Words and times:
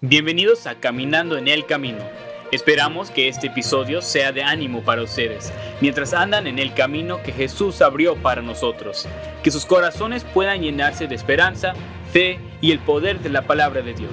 Bienvenidos 0.00 0.68
a 0.68 0.76
Caminando 0.76 1.36
en 1.36 1.48
el 1.48 1.66
Camino. 1.66 1.98
Esperamos 2.52 3.10
que 3.10 3.26
este 3.26 3.48
episodio 3.48 4.00
sea 4.00 4.30
de 4.30 4.44
ánimo 4.44 4.84
para 4.84 5.02
ustedes, 5.02 5.52
mientras 5.80 6.14
andan 6.14 6.46
en 6.46 6.60
el 6.60 6.72
camino 6.72 7.20
que 7.20 7.32
Jesús 7.32 7.82
abrió 7.82 8.14
para 8.14 8.40
nosotros. 8.40 9.08
Que 9.42 9.50
sus 9.50 9.66
corazones 9.66 10.22
puedan 10.22 10.62
llenarse 10.62 11.08
de 11.08 11.16
esperanza, 11.16 11.74
fe 12.12 12.38
y 12.60 12.70
el 12.70 12.78
poder 12.78 13.18
de 13.18 13.30
la 13.30 13.42
palabra 13.42 13.82
de 13.82 13.92
Dios. 13.92 14.12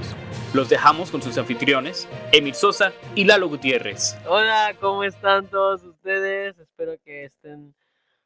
Los 0.56 0.70
dejamos 0.70 1.12
con 1.12 1.22
sus 1.22 1.38
anfitriones, 1.38 2.08
Emil 2.32 2.56
Sosa 2.56 2.92
y 3.14 3.26
Lalo 3.26 3.48
Gutiérrez. 3.48 4.18
Hola, 4.26 4.76
¿cómo 4.82 5.04
están 5.04 5.46
todos 5.52 5.84
ustedes? 5.84 6.58
Espero 6.58 6.96
que 7.06 7.26
estén 7.26 7.76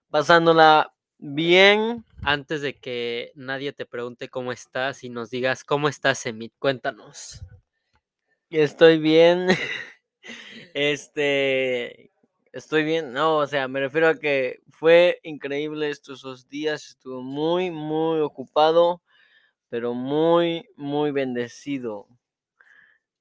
pasándola 0.09 0.93
bien. 1.19 2.03
Antes 2.23 2.61
de 2.61 2.75
que 2.75 3.31
nadie 3.35 3.71
te 3.71 3.85
pregunte 3.85 4.29
cómo 4.29 4.51
estás 4.51 5.03
y 5.03 5.09
nos 5.09 5.29
digas 5.29 5.63
cómo 5.63 5.87
estás, 5.87 6.25
Emit, 6.25 6.53
cuéntanos. 6.59 7.41
Estoy 8.49 8.97
bien. 8.97 9.47
Este, 10.75 12.11
estoy 12.51 12.83
bien. 12.83 13.11
No, 13.11 13.37
o 13.37 13.47
sea, 13.47 13.67
me 13.67 13.79
refiero 13.79 14.07
a 14.07 14.19
que 14.19 14.59
fue 14.69 15.19
increíble 15.23 15.89
estos 15.89 16.21
dos 16.21 16.47
días. 16.47 16.89
Estuve 16.89 17.23
muy, 17.23 17.71
muy 17.71 18.19
ocupado, 18.19 19.01
pero 19.69 19.95
muy, 19.95 20.69
muy 20.75 21.11
bendecido. 21.11 22.07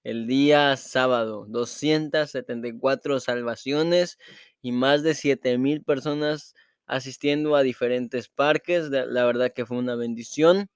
el 0.03 0.27
día 0.27 0.75
sábado. 0.77 1.45
274 1.47 3.19
salvaciones 3.19 4.17
y 4.61 4.71
más 4.71 5.03
de 5.03 5.15
7000 5.15 5.83
personas 5.83 6.55
asistiendo 6.91 7.55
a 7.55 7.63
diferentes 7.63 8.27
parques. 8.27 8.89
La 8.89 9.25
verdad 9.25 9.53
que 9.53 9.65
fue 9.65 9.77
una 9.77 9.95
bendición. 9.95 10.69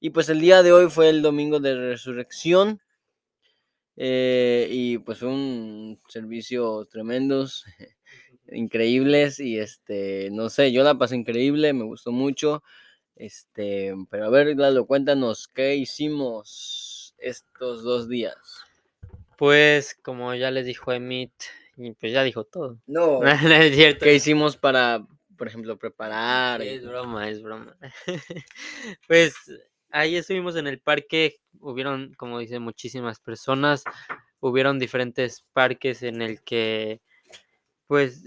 Y 0.00 0.10
pues 0.10 0.28
el 0.28 0.40
día 0.40 0.62
de 0.62 0.72
hoy 0.72 0.88
fue 0.88 1.08
el 1.10 1.20
domingo 1.22 1.58
de 1.60 1.74
resurrección. 1.74 2.80
eh, 3.96 4.68
y 4.70 4.98
pues 4.98 5.18
fue 5.18 5.28
un 5.28 5.98
servicio 6.08 6.86
tremendos, 6.90 7.64
increíbles. 8.52 9.40
Y 9.40 9.58
este, 9.58 10.30
no 10.30 10.48
sé, 10.50 10.70
yo 10.72 10.84
la 10.84 10.96
pasé 10.96 11.16
increíble, 11.16 11.72
me 11.72 11.84
gustó 11.84 12.12
mucho. 12.12 12.62
Este, 13.16 13.94
pero 14.10 14.26
a 14.26 14.30
ver, 14.30 14.56
Lalo, 14.56 14.86
cuéntanos, 14.86 15.48
¿qué 15.48 15.74
hicimos 15.74 17.14
estos 17.18 17.82
dos 17.82 18.08
días? 18.08 18.36
Pues, 19.36 19.96
como 20.02 20.32
ya 20.34 20.50
les 20.52 20.66
dijo 20.66 20.92
Emit, 20.92 21.32
pues 22.00 22.12
ya 22.12 22.22
dijo 22.22 22.44
todo. 22.44 22.78
No, 22.86 23.20
No 23.22 23.28
es 23.54 23.74
cierto. 23.74 24.04
¿qué 24.04 24.14
hicimos 24.14 24.56
para, 24.56 25.04
por 25.38 25.48
ejemplo, 25.48 25.78
preparar? 25.78 26.60
Es 26.60 26.84
broma, 26.84 27.30
es 27.30 27.42
broma. 27.42 27.74
pues 29.08 29.34
ahí 29.90 30.16
estuvimos 30.16 30.56
en 30.56 30.66
el 30.66 30.80
parque, 30.80 31.36
hubieron, 31.60 32.12
como 32.14 32.38
dice, 32.40 32.58
muchísimas 32.58 33.20
personas, 33.20 33.84
hubieron 34.40 34.78
diferentes 34.78 35.46
parques 35.54 36.02
en 36.02 36.20
el 36.20 36.42
que, 36.42 37.00
pues, 37.86 38.24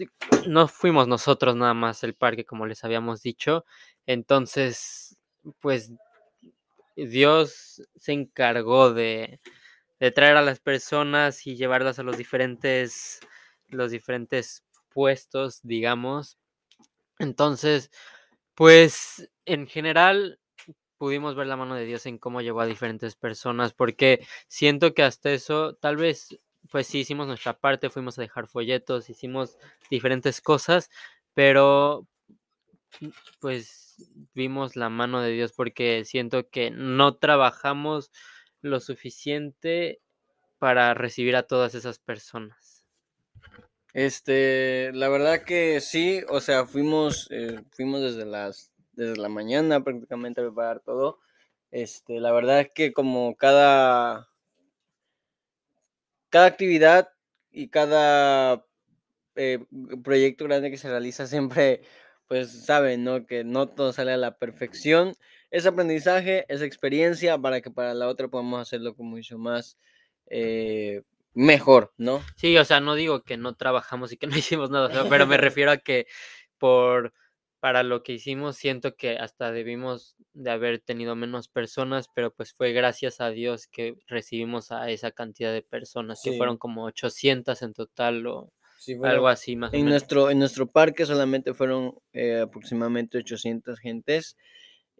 no 0.47 0.67
fuimos 0.67 1.07
nosotros 1.07 1.55
nada 1.55 1.73
más 1.75 2.03
el 2.03 2.15
parque, 2.15 2.45
como 2.45 2.65
les 2.65 2.83
habíamos 2.83 3.21
dicho, 3.21 3.65
entonces, 4.07 5.17
pues, 5.59 5.91
Dios 6.95 7.81
se 7.95 8.13
encargó 8.13 8.93
de, 8.93 9.39
de 9.99 10.11
traer 10.11 10.37
a 10.37 10.41
las 10.41 10.59
personas 10.59 11.45
y 11.47 11.55
llevarlas 11.55 11.99
a 11.99 12.03
los 12.03 12.17
diferentes, 12.17 13.19
los 13.69 13.91
diferentes 13.91 14.63
puestos, 14.89 15.61
digamos. 15.63 16.37
Entonces, 17.21 17.91
pues 18.55 19.31
en 19.45 19.67
general 19.67 20.39
pudimos 20.97 21.35
ver 21.35 21.47
la 21.47 21.57
mano 21.57 21.75
de 21.75 21.85
Dios 21.85 22.05
en 22.07 22.17
cómo 22.19 22.41
llevó 22.41 22.61
a 22.61 22.65
diferentes 22.67 23.15
personas, 23.15 23.73
porque 23.73 24.25
siento 24.47 24.93
que 24.93 25.03
hasta 25.03 25.31
eso, 25.31 25.75
tal 25.75 25.97
vez, 25.97 26.39
pues 26.71 26.87
sí 26.87 26.99
hicimos 27.01 27.27
nuestra 27.27 27.59
parte, 27.59 27.89
fuimos 27.91 28.19
a 28.19 28.23
dejar 28.23 28.47
folletos, 28.47 29.09
hicimos 29.09 29.57
diferentes 29.91 30.41
cosas, 30.41 30.89
pero 31.33 32.07
mm, 33.01 33.09
pues 33.39 33.97
vimos 34.33 34.75
la 34.75 34.89
mano 34.89 35.21
de 35.21 35.31
Dios 35.31 35.53
porque 35.53 36.05
siento 36.05 36.49
que 36.49 36.71
no 36.71 37.15
trabajamos 37.17 38.11
lo 38.61 38.79
suficiente 38.79 40.01
para 40.59 40.93
recibir 40.95 41.35
a 41.37 41.43
todas 41.43 41.75
esas 41.75 41.99
personas. 41.99 42.80
Este, 43.93 44.91
la 44.93 45.09
verdad 45.09 45.43
que 45.43 45.81
sí, 45.81 46.21
o 46.29 46.39
sea, 46.39 46.65
fuimos, 46.65 47.27
eh, 47.31 47.61
fuimos 47.71 48.01
desde 48.01 48.25
las, 48.25 48.71
desde 48.93 49.17
la 49.17 49.29
mañana 49.29 49.83
prácticamente 49.83 50.41
a 50.41 50.45
preparar 50.45 50.79
todo. 50.79 51.19
Este, 51.71 52.19
la 52.19 52.31
verdad 52.31 52.67
que 52.73 52.93
como 52.93 53.35
cada, 53.35 54.29
cada 56.29 56.45
actividad 56.45 57.09
y 57.51 57.69
cada 57.69 58.65
eh, 59.35 59.59
proyecto 60.03 60.45
grande 60.45 60.71
que 60.71 60.77
se 60.77 60.89
realiza 60.89 61.27
siempre, 61.27 61.81
pues 62.27 62.65
saben, 62.65 63.03
¿no? 63.03 63.25
Que 63.25 63.43
no 63.43 63.67
todo 63.69 63.93
sale 63.93 64.13
a 64.13 64.17
la 64.17 64.37
perfección. 64.37 65.15
Es 65.51 65.65
aprendizaje, 65.65 66.45
es 66.47 66.61
experiencia 66.61 67.37
para 67.37 67.61
que 67.61 67.71
para 67.71 67.93
la 67.93 68.07
otra 68.07 68.29
podamos 68.29 68.61
hacerlo 68.61 68.95
con 68.95 69.07
mucho 69.07 69.37
más 69.37 69.77
eh, 70.27 71.03
mejor, 71.33 71.93
¿no? 71.97 72.21
Sí, 72.35 72.57
o 72.57 72.65
sea, 72.65 72.79
no 72.81 72.95
digo 72.95 73.23
que 73.23 73.37
no 73.37 73.55
trabajamos 73.55 74.11
y 74.11 74.17
que 74.17 74.27
no 74.27 74.35
hicimos 74.37 74.69
nada, 74.69 74.87
o 74.87 74.91
sea, 74.91 75.09
pero 75.09 75.27
me 75.27 75.37
refiero 75.37 75.71
a 75.71 75.77
que 75.77 76.07
por 76.57 77.13
para 77.59 77.83
lo 77.83 78.01
que 78.01 78.13
hicimos 78.13 78.57
siento 78.57 78.95
que 78.95 79.17
hasta 79.17 79.51
debimos 79.51 80.15
de 80.33 80.49
haber 80.49 80.79
tenido 80.79 81.15
menos 81.15 81.47
personas, 81.47 82.07
pero 82.15 82.33
pues 82.33 82.53
fue 82.53 82.71
gracias 82.73 83.21
a 83.21 83.29
Dios 83.29 83.67
que 83.67 83.97
recibimos 84.07 84.71
a 84.71 84.89
esa 84.89 85.11
cantidad 85.11 85.53
de 85.53 85.61
personas, 85.61 86.21
que 86.23 86.33
fueron 86.37 86.57
como 86.57 86.85
800 86.85 87.61
en 87.61 87.73
total 87.73 88.25
o 88.25 88.51
Sí, 88.79 88.95
algo 89.03 89.27
así 89.27 89.55
más 89.55 89.71
o 89.73 89.75
En 89.75 89.81
menos. 89.85 89.91
nuestro, 89.91 90.31
en 90.31 90.39
nuestro 90.39 90.65
parque 90.67 91.05
solamente 91.05 91.53
fueron 91.53 91.93
eh, 92.13 92.39
aproximadamente 92.39 93.19
800 93.19 93.79
gentes 93.79 94.37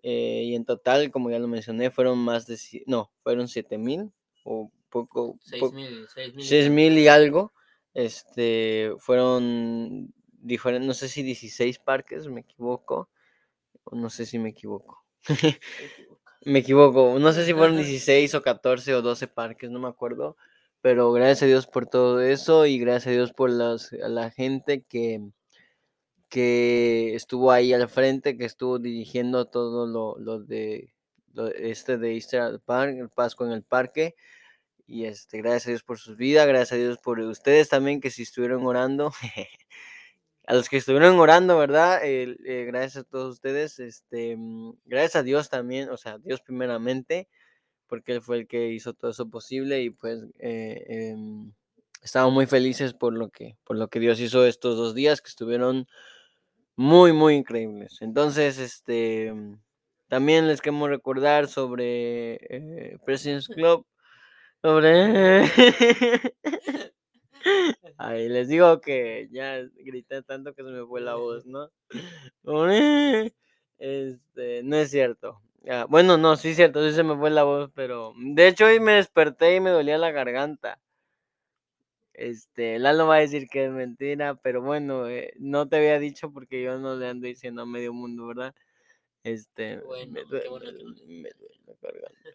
eh, 0.04 0.44
y 0.46 0.56
en 0.56 0.66
total, 0.66 1.10
como 1.10 1.32
ya 1.32 1.40
lo 1.40 1.48
mencioné, 1.48 1.90
fueron 1.90 2.20
más 2.20 2.46
de, 2.46 2.60
no, 2.86 3.12
fueron 3.24 3.48
7000 3.48 4.12
o 4.44 4.72
poco, 4.92 5.40
Seis 5.44 5.62
po- 5.62 5.72
mil, 5.74 6.08
seis 6.38 6.70
mil 6.70 6.98
y 7.00 7.08
algo. 7.10 7.54
Este, 7.96 8.94
fueron 9.00 10.14
diferentes, 10.40 10.88
no 10.88 10.94
sé 10.96 11.10
si 11.10 11.24
16 11.24 11.80
parques, 11.80 12.28
me 12.28 12.42
equivoco, 12.42 13.10
o 13.86 13.96
no 13.96 14.10
sé 14.10 14.26
si 14.28 14.40
me 14.40 14.50
equivoco. 14.50 15.04
Me 16.46 16.60
equivoco, 16.60 17.20
no 17.20 17.34
sé 17.34 17.46
si 17.46 17.54
fueron 17.54 17.78
16 17.78 18.34
o 18.36 18.42
14 18.42 18.94
o 18.96 19.02
12 19.02 19.28
parques, 19.28 19.70
no 19.72 19.80
me 19.80 19.88
acuerdo, 19.90 20.38
pero 20.82 21.12
gracias 21.12 21.44
a 21.44 21.46
Dios 21.48 21.68
por 21.68 21.88
todo 21.88 22.22
eso 22.22 22.66
y 22.66 22.80
gracias 22.80 23.08
a 23.08 23.12
Dios 23.12 23.34
por 23.34 23.52
las, 23.52 23.94
a 23.94 24.10
la 24.10 24.32
gente 24.32 24.84
que, 24.84 25.22
que 26.30 27.16
estuvo 27.16 27.52
ahí 27.52 27.74
al 27.74 27.90
frente, 27.90 28.38
que 28.38 28.46
estuvo 28.46 28.80
dirigiendo 28.80 29.46
todo 29.46 29.86
lo, 29.88 30.18
lo 30.18 30.40
de 30.40 30.94
lo- 31.34 31.48
este 31.48 31.98
de 31.98 32.14
Easter 32.16 32.60
Park, 32.66 32.96
el 32.98 33.10
Pascua 33.10 33.48
en 33.48 33.54
el 33.54 33.64
parque. 33.64 34.16
Y 34.92 35.06
este, 35.06 35.38
gracias 35.38 35.68
a 35.68 35.70
Dios 35.70 35.84
por 35.84 36.00
sus 36.00 36.18
vidas, 36.18 36.46
gracias 36.46 36.74
a 36.74 36.76
Dios 36.76 36.98
por 36.98 37.18
ustedes 37.22 37.70
también 37.70 38.02
que 38.02 38.12
si 38.12 38.24
estuvieron 38.24 38.66
orando. 38.66 39.14
a 40.46 40.54
los 40.54 40.68
que 40.68 40.76
estuvieron 40.76 41.18
orando, 41.18 41.58
¿verdad? 41.58 42.02
Eh, 42.04 42.66
gracias 42.68 43.06
a 43.06 43.08
todos 43.08 43.36
ustedes. 43.36 43.80
Este, 43.80 44.36
mm, 44.36 44.74
gracias 44.84 45.16
a 45.16 45.24
Dios 45.24 45.50
también, 45.50 45.90
o 45.90 45.96
sea, 45.96 46.18
Dios 46.18 46.42
primeramente, 46.42 47.30
porque 47.88 48.12
él 48.12 48.22
fue 48.22 48.40
el 48.40 48.48
que 48.48 48.68
hizo 48.74 48.94
todo 48.94 49.12
eso 49.12 49.30
posible 49.30 49.82
y 49.82 49.92
pues 49.92 50.26
eh, 50.40 50.84
em, 50.90 51.54
estamos 52.04 52.34
muy 52.34 52.46
felices 52.46 52.94
por 52.94 53.14
lo 53.14 53.30
que 53.30 53.56
por 53.64 53.78
lo 53.78 53.88
que 53.88 54.02
Dios 54.02 54.20
hizo 54.20 54.46
estos 54.46 54.76
dos 54.76 54.94
días 54.94 55.22
que 55.22 55.30
estuvieron 55.30 55.88
muy 56.76 57.14
muy 57.14 57.36
increíbles. 57.36 58.00
Entonces, 58.02 58.58
este 58.60 59.34
también 60.10 60.50
les 60.50 60.60
queremos 60.60 60.90
recordar 60.90 61.48
sobre 61.48 62.34
eh, 62.50 62.98
President's 63.06 63.48
Club, 63.48 63.86
sobre 64.62 65.44
Ay, 67.98 68.28
les 68.30 68.48
digo 68.50 68.82
que 68.82 69.28
ya 69.32 69.60
grité 69.76 70.22
tanto 70.24 70.54
que 70.54 70.64
se 70.64 70.70
me 70.70 70.86
fue 70.86 71.02
la 71.02 71.16
voz, 71.16 71.46
¿no? 71.46 71.70
Este, 73.78 74.64
no 74.64 74.78
es 74.78 74.92
cierto. 74.92 75.42
Ah, 75.68 75.86
bueno, 75.90 76.18
no, 76.18 76.36
sí 76.38 76.50
es 76.50 76.56
cierto, 76.56 76.88
sí 76.88 76.96
se 76.96 77.04
me 77.04 77.16
fue 77.18 77.30
la 77.30 77.44
voz, 77.44 77.70
pero 77.76 78.14
de 78.18 78.48
hecho 78.48 78.66
hoy 78.66 78.80
me 78.80 78.94
desperté 78.94 79.56
y 79.56 79.60
me 79.60 79.70
dolía 79.72 79.98
la 79.98 80.12
garganta. 80.12 80.80
Este, 82.14 82.78
Lalo 82.80 83.08
va 83.08 83.16
a 83.16 83.20
decir 83.20 83.48
que 83.48 83.66
es 83.66 83.72
mentira, 83.72 84.36
pero 84.36 84.62
bueno, 84.62 85.08
eh, 85.10 85.34
no 85.40 85.68
te 85.68 85.78
había 85.78 85.98
dicho 86.00 86.32
porque 86.32 86.62
yo 86.62 86.78
no 86.80 86.96
le 86.96 87.08
ando 87.08 87.28
diciendo 87.28 87.62
a 87.64 87.66
medio 87.66 87.94
mundo, 87.94 88.28
¿verdad? 88.28 88.54
Este, 89.24 89.82
Bueno, 89.86 90.12
me 90.14 90.22
qué 90.22 90.26
duele, 90.26 90.50
bueno 90.50 90.66
que 90.78 90.84
no. 90.84 90.94
me 91.08 91.30
duele 91.32 91.60
la 91.68 91.74
garganta, 91.82 92.32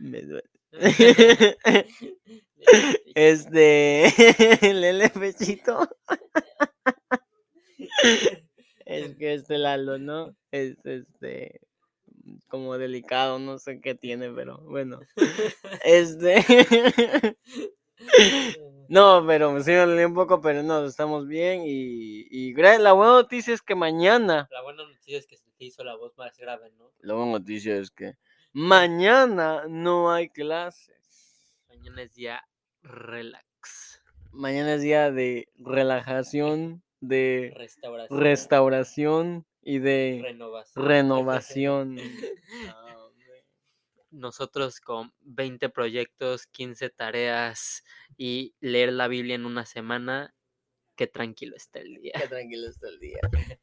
me, 0.00 0.22
duele. 0.22 0.50
Este, 3.14 4.12
Lele 4.62 5.08
Pechito. 5.10 5.88
Es 8.86 9.16
que 9.16 9.34
este 9.34 9.56
Lalo, 9.56 9.98
¿no? 9.98 10.34
Es 10.50 10.84
este 10.84 11.60
como 12.48 12.76
delicado, 12.76 13.38
no 13.38 13.58
sé 13.58 13.80
qué 13.80 13.94
tiene, 13.94 14.30
pero 14.30 14.58
bueno. 14.62 15.00
Este 15.84 16.44
No, 18.88 19.24
pero 19.24 19.62
sí 19.62 19.70
me 19.70 19.76
dolió 19.76 20.08
un 20.08 20.14
poco, 20.14 20.40
pero 20.40 20.64
no, 20.64 20.84
estamos 20.84 21.28
bien 21.28 21.62
y, 21.64 22.26
y 22.30 22.52
la 22.54 22.92
buena 22.92 23.12
noticia 23.12 23.54
es 23.54 23.62
que 23.62 23.76
mañana, 23.76 24.48
La 24.50 24.62
buena 24.62 24.82
noticia 24.82 25.18
es 25.18 25.26
que 25.28 25.36
se 25.36 25.48
te 25.56 25.66
hizo 25.66 25.84
la 25.84 25.94
voz 25.94 26.16
más 26.18 26.36
grave, 26.36 26.72
¿no? 26.76 26.90
la 26.98 27.14
buena 27.14 27.32
noticia 27.32 27.76
es 27.76 27.92
que 27.92 28.16
mañana 28.52 29.64
no 29.68 30.12
hay 30.12 30.28
clases. 30.28 31.54
Mañana 31.68 32.02
es 32.02 32.14
día 32.14 32.42
relax. 32.82 34.02
Mañana 34.32 34.74
es 34.74 34.82
día 34.82 35.10
de 35.10 35.48
relajación, 35.56 36.82
de 37.00 37.52
Restauración. 37.56 38.20
restauración 38.20 39.46
y 39.62 39.78
de 39.78 40.20
Renovación. 40.22 40.86
renovación. 40.86 41.96
Nosotros 44.10 44.80
con 44.80 45.12
20 45.20 45.68
proyectos, 45.68 46.46
15 46.48 46.90
tareas 46.90 47.84
y 48.16 48.54
leer 48.60 48.92
la 48.92 49.06
Biblia 49.06 49.36
en 49.36 49.46
una 49.46 49.64
semana, 49.66 50.34
qué 51.00 51.06
tranquilo 51.06 51.56
está 51.56 51.78
el 51.78 51.94
día. 52.02 52.12
Qué 52.20 52.28
tranquilo 52.28 52.68
está 52.68 52.86
el 52.88 53.00
día. 53.00 53.20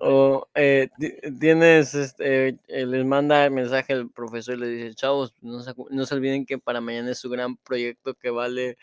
O 0.00 0.48
eh, 0.54 0.88
ti- 0.98 1.14
tienes, 1.40 1.94
este, 1.94 2.48
eh, 2.68 2.86
les 2.86 3.04
manda 3.04 3.48
mensaje 3.50 3.92
el 3.92 4.10
profesor 4.10 4.54
y 4.56 4.60
le 4.60 4.66
dice, 4.68 4.94
chavos, 4.94 5.34
no 5.42 5.60
se, 5.62 5.72
no 5.90 6.06
se 6.06 6.14
olviden 6.14 6.44
que 6.46 6.58
para 6.58 6.80
mañana 6.80 7.10
es 7.12 7.18
su 7.18 7.28
gran 7.30 7.56
proyecto 7.56 8.14
que 8.14 8.30
vale, 8.30 8.78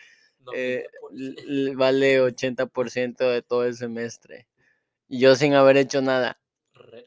eh, 0.53 0.85
90%. 1.11 1.13
l- 1.13 1.35
l- 1.47 1.75
vale 1.75 2.21
80% 2.21 3.29
de 3.29 3.41
todo 3.41 3.63
el 3.65 3.75
semestre. 3.75 4.47
Y 5.07 5.19
yo 5.19 5.35
sin 5.35 5.53
haber 5.53 5.77
hecho 5.77 6.01
nada, 6.01 6.39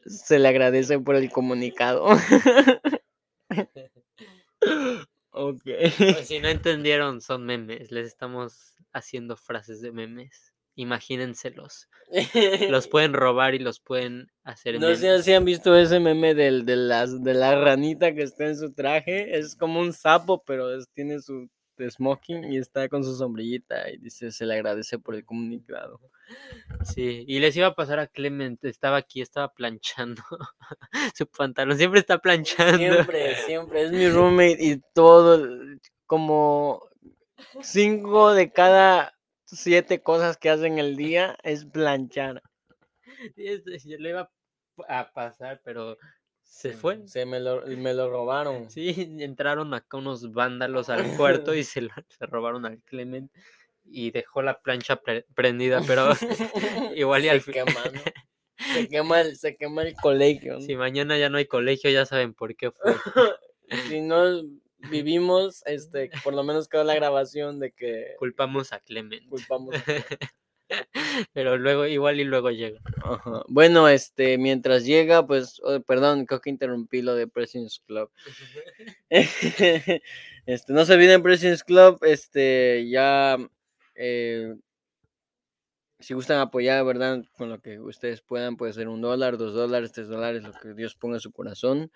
se 0.05 0.39
le 0.39 0.47
agradece 0.47 0.97
por 0.99 1.15
el 1.15 1.29
comunicado. 1.31 2.05
ok. 5.31 5.61
Pues 5.63 6.27
si 6.27 6.39
no 6.39 6.47
entendieron, 6.47 7.21
son 7.21 7.45
memes. 7.45 7.91
Les 7.91 8.07
estamos 8.07 8.75
haciendo 8.93 9.35
frases 9.37 9.81
de 9.81 9.91
memes. 9.91 10.53
Imagínenselos. 10.77 11.89
Los 12.69 12.87
pueden 12.87 13.13
robar 13.13 13.55
y 13.55 13.59
los 13.59 13.79
pueden 13.79 14.31
hacer 14.43 14.79
No 14.79 14.95
sé 14.95 15.23
si 15.23 15.33
han 15.33 15.43
visto 15.43 15.75
ese 15.75 15.99
meme 15.99 16.35
del, 16.35 16.65
de, 16.65 16.75
las, 16.75 17.23
de 17.23 17.33
la 17.33 17.59
ranita 17.59 18.13
que 18.13 18.21
está 18.21 18.45
en 18.45 18.55
su 18.55 18.71
traje. 18.73 19.37
Es 19.37 19.55
como 19.55 19.79
un 19.79 19.91
sapo, 19.91 20.43
pero 20.45 20.73
es- 20.77 20.87
tiene 20.93 21.19
su 21.19 21.49
smoking 21.79 22.51
y 22.51 22.57
está 22.57 22.89
con 22.89 23.03
su 23.03 23.15
sombrillita 23.15 23.89
y 23.91 23.97
dice 23.97 24.31
se 24.31 24.45
le 24.47 24.55
agradece 24.55 24.97
por 24.97 25.13
el 25.15 25.25
comunicado. 25.25 25.99
Sí, 26.83 27.23
y 27.27 27.39
les 27.39 27.55
iba 27.57 27.67
a 27.67 27.75
pasar 27.75 27.99
a 27.99 28.07
Clement. 28.07 28.63
Estaba 28.65 28.97
aquí, 28.97 29.21
estaba 29.21 29.51
planchando 29.53 30.21
su 31.15 31.25
pantalón. 31.27 31.77
Siempre 31.77 31.99
está 32.01 32.19
planchando. 32.19 32.77
Siempre, 32.77 33.35
siempre. 33.45 33.81
Es 33.83 33.91
mi 33.91 34.07
roommate 34.09 34.57
y 34.63 34.81
todo, 34.93 35.43
como 36.05 36.81
cinco 37.61 38.33
de 38.33 38.51
cada 38.51 39.16
siete 39.47 40.01
cosas 40.01 40.37
que 40.37 40.49
hace 40.49 40.67
en 40.67 40.77
el 40.79 40.95
día 40.95 41.37
es 41.43 41.65
planchar. 41.65 42.41
Este, 43.35 43.79
Yo 43.79 43.97
le 43.97 44.09
iba 44.09 44.31
a 44.87 45.11
pasar, 45.13 45.61
pero 45.63 45.97
se 46.43 46.73
fue. 46.73 47.07
Se 47.07 47.25
me 47.25 47.39
lo, 47.39 47.65
me 47.65 47.93
lo 47.93 48.09
robaron. 48.09 48.69
Sí, 48.69 49.15
entraron 49.19 49.73
acá 49.73 49.97
unos 49.97 50.31
vándalos 50.33 50.89
al 50.89 51.15
cuarto 51.17 51.53
y 51.55 51.63
se, 51.63 51.81
lo- 51.81 51.93
se 52.09 52.25
robaron 52.25 52.65
al 52.65 52.81
Clement 52.83 53.31
y 53.85 54.11
dejó 54.11 54.41
la 54.41 54.59
plancha 54.61 54.97
pre- 54.97 55.25
prendida, 55.33 55.81
pero 55.87 56.09
igual 56.95 57.23
y 57.25 57.29
al 57.29 57.41
se 57.41 57.51
quema, 57.53 57.71
¿no? 57.93 58.01
Se 58.73 58.87
quema 58.89 59.21
el, 59.21 59.37
se 59.37 59.55
quema 59.55 59.83
el 59.83 59.95
colegio. 59.95 60.55
¿no? 60.55 60.61
si 60.61 60.75
mañana 60.75 61.17
ya 61.17 61.29
no 61.29 61.37
hay 61.37 61.45
colegio, 61.45 61.89
ya 61.89 62.05
saben 62.05 62.33
por 62.33 62.55
qué 62.55 62.71
fue. 62.71 62.95
si 63.87 64.01
no 64.01 64.41
vivimos, 64.91 65.63
este, 65.65 66.09
por 66.23 66.33
lo 66.33 66.43
menos 66.43 66.67
quedó 66.67 66.83
la 66.83 66.95
grabación 66.95 67.59
de 67.59 67.71
que 67.71 68.15
Culpamos 68.19 68.73
a 68.73 68.79
Clement. 68.79 69.27
culpamos. 69.29 69.75
a- 69.75 69.81
Pero 71.33 71.57
luego, 71.57 71.85
igual 71.85 72.19
y 72.19 72.25
luego 72.25 72.51
llega. 72.51 72.79
Ajá. 73.03 73.43
Bueno, 73.47 73.87
este, 73.87 74.37
mientras 74.37 74.85
llega, 74.85 75.25
pues, 75.25 75.61
oh, 75.63 75.79
perdón, 75.79 76.25
creo 76.25 76.41
que 76.41 76.49
interrumpí 76.49 77.01
lo 77.01 77.15
de 77.15 77.27
President's 77.27 77.79
Club. 77.87 78.11
este, 79.09 80.73
no 80.73 80.85
se 80.85 80.93
olviden 80.93 81.23
President's 81.23 81.63
Club, 81.63 81.99
este, 82.03 82.87
ya, 82.89 83.37
eh, 83.95 84.55
si 85.99 86.13
gustan 86.13 86.39
apoyar, 86.39 86.83
¿verdad? 86.85 87.23
Con 87.37 87.49
lo 87.49 87.59
que 87.61 87.79
ustedes 87.79 88.21
puedan, 88.21 88.57
puede 88.57 88.73
ser 88.73 88.87
un 88.87 89.01
dólar, 89.01 89.37
dos 89.37 89.53
dólares, 89.53 89.91
tres 89.93 90.09
dólares, 90.09 90.43
lo 90.43 90.51
que 90.53 90.73
Dios 90.73 90.95
ponga 90.95 91.15
en 91.15 91.21
su 91.21 91.31
corazón, 91.31 91.91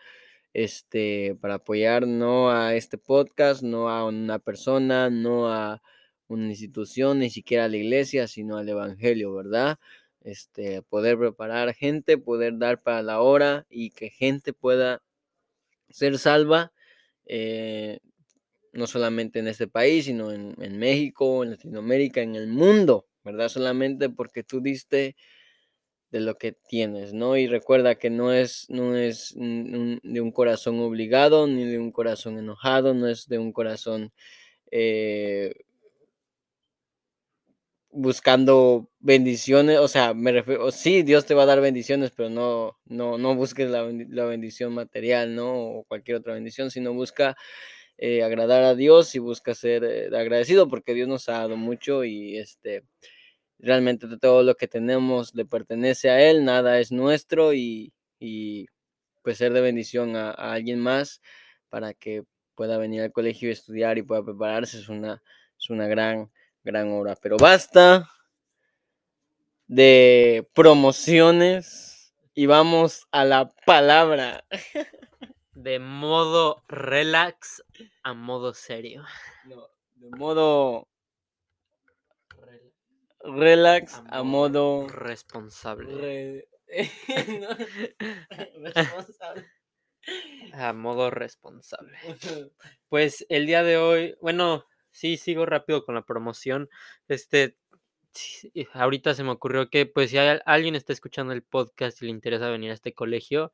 este, 0.54 1.36
para 1.40 1.56
apoyar 1.56 2.08
no 2.08 2.52
a 2.52 2.76
este 2.76 2.98
podcast, 2.98 3.64
no 3.64 3.90
a 3.90 4.06
una 4.06 4.40
persona, 4.40 5.10
no 5.10 5.52
a 5.52 5.82
una 6.28 6.48
institución, 6.50 7.20
ni 7.20 7.30
siquiera 7.30 7.66
a 7.66 7.68
la 7.68 7.78
iglesia, 7.78 8.28
sino 8.28 8.58
al 8.58 8.70
evangelio, 8.70 9.34
¿verdad? 9.34 9.80
Este, 10.22 10.82
poder 10.84 11.18
preparar 11.18 11.74
gente, 11.74 12.18
poder 12.18 12.58
dar 12.58 12.82
para 12.82 13.02
la 13.02 13.22
hora 13.22 13.66
y 13.70 13.92
que 13.92 14.10
gente 14.10 14.54
pueda 14.54 15.02
ser 15.90 16.18
salva, 16.20 16.72
eh, 17.26 18.00
no 18.74 18.88
solamente 18.88 19.40
en 19.40 19.48
este 19.48 19.68
país, 19.68 20.06
sino 20.06 20.32
en, 20.32 20.56
en 20.62 20.78
México, 20.80 21.44
en 21.44 21.52
Latinoamérica, 21.52 22.22
en 22.22 22.36
el 22.36 22.48
mundo, 22.48 23.08
¿verdad? 23.24 23.50
Solamente 23.50 24.10
porque 24.10 24.44
tú 24.44 24.62
diste 24.62 25.16
de 26.12 26.20
lo 26.22 26.38
que 26.38 26.52
tienes, 26.54 27.14
¿no? 27.14 27.38
Y 27.38 27.48
recuerda 27.48 27.96
que 27.96 28.10
no 28.10 28.34
es, 28.34 28.66
no 28.70 28.96
es 28.98 29.34
de 29.36 30.22
un 30.22 30.32
corazón 30.32 30.80
obligado, 30.80 31.48
ni 31.48 31.66
de 31.66 31.80
un 31.80 31.92
corazón 31.92 32.38
enojado, 32.38 32.94
no 32.94 33.08
es 33.08 33.28
de 33.28 33.40
un 33.40 33.52
corazón 33.54 34.12
eh, 34.72 35.54
buscando 37.94 38.90
bendiciones, 39.00 39.80
o 39.80 39.88
sea, 39.88 40.14
me 40.14 40.32
refiero, 40.32 40.72
sí, 40.72 41.04
Dios 41.04 41.26
te 41.26 41.34
va 41.34 41.44
a 41.44 41.46
dar 41.46 41.60
bendiciones, 41.62 42.12
pero 42.16 42.30
no, 42.30 42.78
no, 42.86 43.18
no 43.18 43.36
busques 43.36 43.70
la, 43.70 43.90
la 44.10 44.26
bendición 44.26 44.74
material, 44.74 45.36
¿no? 45.36 45.54
O 45.80 45.84
cualquier 45.86 46.18
otra 46.18 46.34
bendición, 46.34 46.72
sino 46.72 46.94
busca 46.94 47.36
eh, 47.98 48.24
agradar 48.24 48.64
a 48.64 48.76
Dios 48.76 49.16
y 49.16 49.20
busca 49.20 49.56
ser 49.56 49.84
eh, 49.86 50.08
agradecido 50.18 50.68
porque 50.70 50.94
Dios 50.94 51.08
nos 51.10 51.30
ha 51.30 51.34
dado 51.34 51.58
mucho 51.58 52.04
y 52.06 52.38
este 52.38 52.84
realmente 53.62 54.08
todo 54.18 54.44
lo 54.44 54.56
que 54.56 54.68
tenemos 54.68 55.34
le 55.36 55.46
pertenece 55.46 56.10
a 56.10 56.22
Él, 56.22 56.44
nada 56.44 56.80
es 56.80 56.92
nuestro 56.92 57.54
y, 57.54 57.94
y, 58.20 58.68
pues 59.22 59.38
ser 59.38 59.54
de 59.54 59.62
bendición 59.62 60.16
a, 60.16 60.32
a 60.32 60.54
alguien 60.54 60.80
más 60.80 61.22
para 61.70 61.94
que 61.94 62.24
pueda 62.56 62.78
venir 62.78 63.02
al 63.02 63.12
colegio 63.12 63.50
y 63.50 63.54
estudiar 63.54 63.98
y 63.98 64.04
pueda 64.04 64.24
prepararse 64.24 64.78
es 64.80 64.90
una, 64.90 65.22
es 65.58 65.70
una 65.70 65.88
gran, 65.88 66.32
gran 66.64 66.92
obra. 66.92 67.16
Pero 67.16 67.38
basta 67.38 68.10
de 69.68 70.48
promociones 70.54 72.14
y 72.34 72.46
vamos 72.46 73.08
a 73.12 73.26
la 73.26 73.50
palabra. 73.66 74.46
De 75.54 75.80
modo 75.80 76.64
relax 76.68 77.64
a 78.02 78.14
modo 78.14 78.54
serio. 78.54 79.04
No, 79.46 79.70
de 79.96 80.10
modo 80.10 80.88
relax 83.24 84.02
a 84.10 84.24
modo 84.24 84.88
responsable. 84.88 85.96
re- 86.02 86.48
No, 87.42 87.50
responsable. 88.74 89.46
A 90.54 90.74
modo 90.74 91.10
responsable. 91.12 91.98
Pues 92.90 93.26
el 93.30 93.46
día 93.46 93.64
de 93.64 93.78
hoy, 93.78 94.16
bueno, 94.22 94.66
sí, 94.92 95.16
sigo 95.18 95.46
rápido 95.46 95.86
con 95.86 95.96
la 95.96 96.06
promoción. 96.06 96.70
Este, 97.08 97.58
ahorita 98.74 99.14
se 99.14 99.24
me 99.24 99.32
ocurrió 99.32 99.70
que, 99.70 99.86
pues, 99.86 100.10
si 100.10 100.18
hay 100.18 100.40
alguien 100.46 100.76
está 100.76 100.92
escuchando 100.94 101.32
el 101.34 101.44
podcast 101.44 102.02
y 102.02 102.06
le 102.06 102.12
interesa 102.12 102.50
venir 102.50 102.72
a 102.72 102.74
este 102.74 102.94
colegio, 102.94 103.54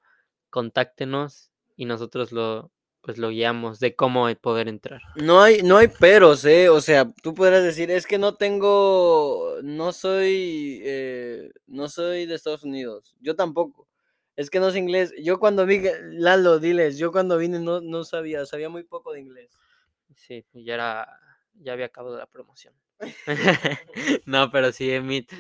contáctenos 0.50 1.52
y 1.76 1.86
nosotros 1.86 2.32
lo, 2.32 2.72
pues, 3.02 3.18
lo 3.18 3.30
guiamos 3.30 3.80
de 3.80 3.96
cómo 3.96 4.28
poder 4.36 4.68
entrar. 4.68 5.02
No 5.16 5.42
hay, 5.42 5.64
no 5.64 5.78
hay 5.78 5.88
peros, 5.88 6.44
¿eh? 6.44 6.68
O 6.68 6.82
sea, 6.82 7.10
tú 7.24 7.34
podrás 7.34 7.64
decir, 7.64 7.90
es 7.90 8.06
que 8.06 8.18
no 8.18 8.36
tengo, 8.36 9.56
no 9.64 9.94
soy, 9.94 10.82
eh, 10.84 11.52
no 11.68 11.88
soy 11.88 12.26
de 12.26 12.36
Estados 12.36 12.64
Unidos. 12.64 13.16
Yo 13.22 13.36
tampoco. 13.36 13.88
Es 14.36 14.50
que 14.50 14.60
no 14.60 14.72
sé 14.72 14.80
inglés. 14.80 15.14
Yo 15.24 15.40
cuando 15.40 15.66
vi, 15.66 15.82
Lalo, 16.12 16.60
diles, 16.60 16.98
yo 16.98 17.14
cuando 17.14 17.38
vine 17.38 17.60
no, 17.60 17.80
no 17.80 18.04
sabía, 18.04 18.46
sabía 18.46 18.68
muy 18.68 18.84
poco 18.84 19.14
de 19.14 19.22
inglés. 19.22 19.58
Sí, 20.16 20.46
ya 20.54 20.74
era, 20.74 21.20
ya 21.54 21.74
había 21.74 21.86
acabado 21.86 22.18
la 22.18 22.28
promoción. 22.28 22.74
no, 24.26 24.52
pero 24.52 24.74
sí, 24.74 24.92
Emit. 24.92 25.32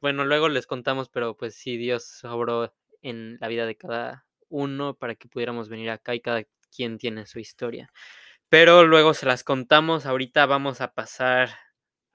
Bueno, 0.00 0.24
luego 0.24 0.48
les 0.48 0.66
contamos, 0.66 1.08
pero 1.08 1.36
pues 1.36 1.54
sí, 1.54 1.76
Dios 1.76 2.24
obró 2.24 2.74
en 3.02 3.38
la 3.40 3.48
vida 3.48 3.66
de 3.66 3.76
cada 3.76 4.26
uno 4.50 4.94
para 4.94 5.14
que 5.14 5.28
pudiéramos 5.28 5.68
venir 5.68 5.90
acá 5.90 6.14
y 6.14 6.20
cada 6.20 6.44
quien 6.74 6.98
tiene 6.98 7.26
su 7.26 7.38
historia. 7.38 7.90
Pero 8.48 8.84
luego 8.84 9.14
se 9.14 9.26
las 9.26 9.44
contamos. 9.44 10.06
Ahorita 10.06 10.46
vamos 10.46 10.80
a 10.80 10.92
pasar 10.92 11.50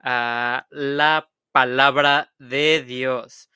a 0.00 0.66
la 0.70 1.30
palabra 1.50 2.32
de 2.38 2.84
Dios. 2.86 3.50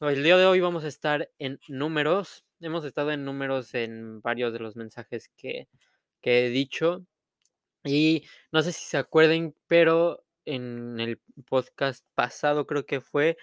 El 0.00 0.24
día 0.24 0.36
de 0.36 0.46
hoy 0.46 0.60
vamos 0.60 0.84
a 0.84 0.88
estar 0.88 1.30
en 1.38 1.60
números. 1.68 2.44
Hemos 2.60 2.84
estado 2.84 3.12
en 3.12 3.24
números 3.24 3.74
en 3.74 4.20
varios 4.22 4.52
de 4.52 4.58
los 4.58 4.76
mensajes 4.76 5.30
que, 5.36 5.68
que 6.20 6.46
he 6.46 6.50
dicho. 6.50 7.06
Y 7.84 8.26
no 8.50 8.62
sé 8.62 8.72
si 8.72 8.84
se 8.84 8.96
acuerden, 8.96 9.54
pero 9.66 10.24
en 10.46 10.98
el 11.00 11.20
podcast 11.46 12.04
pasado 12.14 12.66
creo 12.66 12.86
que 12.86 13.00
fue 13.00 13.36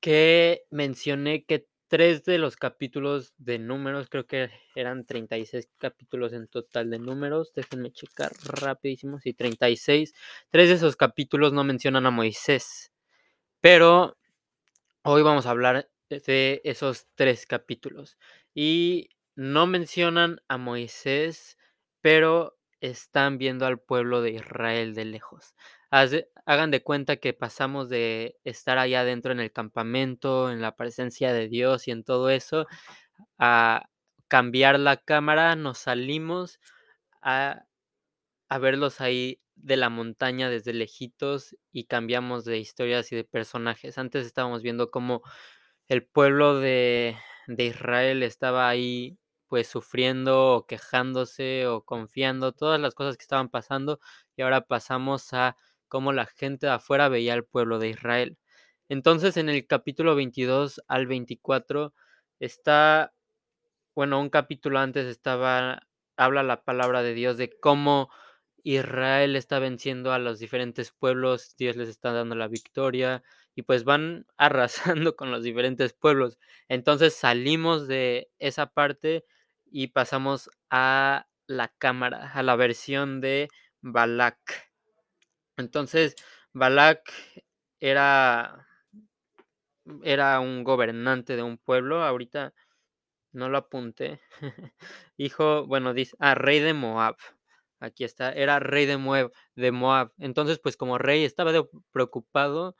que 0.00 0.64
mencioné 0.70 1.44
que 1.44 1.66
tres 1.92 2.24
de 2.24 2.38
los 2.38 2.56
capítulos 2.56 3.34
de 3.36 3.58
números, 3.58 4.08
creo 4.08 4.26
que 4.26 4.48
eran 4.74 5.04
36 5.04 5.68
capítulos 5.76 6.32
en 6.32 6.48
total 6.48 6.88
de 6.88 6.98
números, 6.98 7.52
déjenme 7.54 7.92
checar 7.92 8.32
rapidísimo, 8.44 9.20
sí, 9.20 9.34
36, 9.34 10.14
tres 10.48 10.70
de 10.70 10.76
esos 10.76 10.96
capítulos 10.96 11.52
no 11.52 11.64
mencionan 11.64 12.06
a 12.06 12.10
Moisés, 12.10 12.94
pero 13.60 14.16
hoy 15.02 15.20
vamos 15.20 15.44
a 15.44 15.50
hablar 15.50 15.90
de 16.08 16.62
esos 16.64 17.08
tres 17.14 17.44
capítulos 17.44 18.16
y 18.54 19.10
no 19.34 19.66
mencionan 19.66 20.40
a 20.48 20.56
Moisés, 20.56 21.58
pero 22.00 22.56
están 22.80 23.36
viendo 23.36 23.66
al 23.66 23.78
pueblo 23.78 24.22
de 24.22 24.30
Israel 24.30 24.94
de 24.94 25.04
lejos. 25.04 25.54
Hagan 26.46 26.70
de 26.70 26.82
cuenta 26.82 27.16
que 27.18 27.34
pasamos 27.34 27.90
de 27.90 28.38
estar 28.44 28.78
allá 28.78 29.02
adentro 29.02 29.30
en 29.32 29.40
el 29.40 29.52
campamento, 29.52 30.50
en 30.50 30.62
la 30.62 30.74
presencia 30.74 31.34
de 31.34 31.48
Dios 31.48 31.86
y 31.86 31.90
en 31.90 32.02
todo 32.02 32.30
eso, 32.30 32.66
a 33.38 33.88
cambiar 34.28 34.80
la 34.80 34.96
cámara, 34.96 35.54
nos 35.56 35.78
salimos 35.78 36.60
a, 37.22 37.66
a 38.48 38.58
verlos 38.58 39.00
ahí 39.00 39.40
de 39.56 39.76
la 39.76 39.90
montaña 39.90 40.50
desde 40.50 40.72
lejitos 40.74 41.56
y 41.72 41.84
cambiamos 41.84 42.44
de 42.44 42.58
historias 42.58 43.12
y 43.12 43.16
de 43.16 43.24
personajes. 43.24 43.98
Antes 43.98 44.26
estábamos 44.26 44.62
viendo 44.62 44.90
cómo 44.90 45.22
el 45.88 46.06
pueblo 46.06 46.58
de, 46.60 47.16
de 47.48 47.64
Israel 47.66 48.22
estaba 48.22 48.68
ahí 48.68 49.18
pues 49.48 49.68
sufriendo 49.68 50.56
o 50.56 50.66
quejándose 50.66 51.66
o 51.66 51.84
confiando, 51.84 52.52
todas 52.52 52.80
las 52.80 52.94
cosas 52.94 53.16
que 53.18 53.22
estaban 53.22 53.50
pasando 53.50 54.00
y 54.36 54.42
ahora 54.42 54.62
pasamos 54.62 55.32
a 55.34 55.56
cómo 55.92 56.14
la 56.14 56.24
gente 56.24 56.64
de 56.64 56.72
afuera 56.72 57.10
veía 57.10 57.34
al 57.34 57.44
pueblo 57.44 57.78
de 57.78 57.90
Israel. 57.90 58.38
Entonces 58.88 59.36
en 59.36 59.50
el 59.50 59.66
capítulo 59.66 60.14
22 60.14 60.80
al 60.88 61.06
24 61.06 61.92
está, 62.40 63.12
bueno, 63.94 64.18
un 64.18 64.30
capítulo 64.30 64.78
antes 64.78 65.04
estaba, 65.04 65.86
habla 66.16 66.42
la 66.44 66.64
palabra 66.64 67.02
de 67.02 67.12
Dios 67.12 67.36
de 67.36 67.50
cómo 67.60 68.08
Israel 68.62 69.36
está 69.36 69.58
venciendo 69.58 70.14
a 70.14 70.18
los 70.18 70.38
diferentes 70.38 70.92
pueblos, 70.92 71.56
Dios 71.58 71.76
les 71.76 71.90
está 71.90 72.10
dando 72.10 72.36
la 72.36 72.48
victoria 72.48 73.22
y 73.54 73.60
pues 73.60 73.84
van 73.84 74.24
arrasando 74.38 75.14
con 75.14 75.30
los 75.30 75.42
diferentes 75.42 75.92
pueblos. 75.92 76.38
Entonces 76.70 77.14
salimos 77.14 77.86
de 77.86 78.30
esa 78.38 78.64
parte 78.68 79.26
y 79.70 79.88
pasamos 79.88 80.48
a 80.70 81.26
la 81.46 81.68
cámara, 81.68 82.32
a 82.32 82.42
la 82.42 82.56
versión 82.56 83.20
de 83.20 83.50
Balak. 83.82 84.71
Entonces, 85.56 86.16
Balak 86.52 87.00
era, 87.80 88.66
era 90.02 90.40
un 90.40 90.64
gobernante 90.64 91.36
de 91.36 91.42
un 91.42 91.58
pueblo. 91.58 92.02
Ahorita 92.04 92.54
no 93.32 93.48
lo 93.48 93.58
apunté. 93.58 94.20
Hijo, 95.18 95.66
bueno, 95.66 95.94
dice, 95.94 96.16
ah, 96.20 96.34
rey 96.34 96.60
de 96.60 96.74
Moab. 96.74 97.16
Aquí 97.80 98.04
está, 98.04 98.32
era 98.32 98.60
rey 98.60 98.86
de 98.86 98.96
Moab, 98.98 99.32
de 99.56 99.72
Moab. 99.72 100.12
Entonces, 100.18 100.60
pues 100.60 100.76
como 100.76 100.98
rey 100.98 101.24
estaba 101.24 101.52
preocupado 101.92 102.76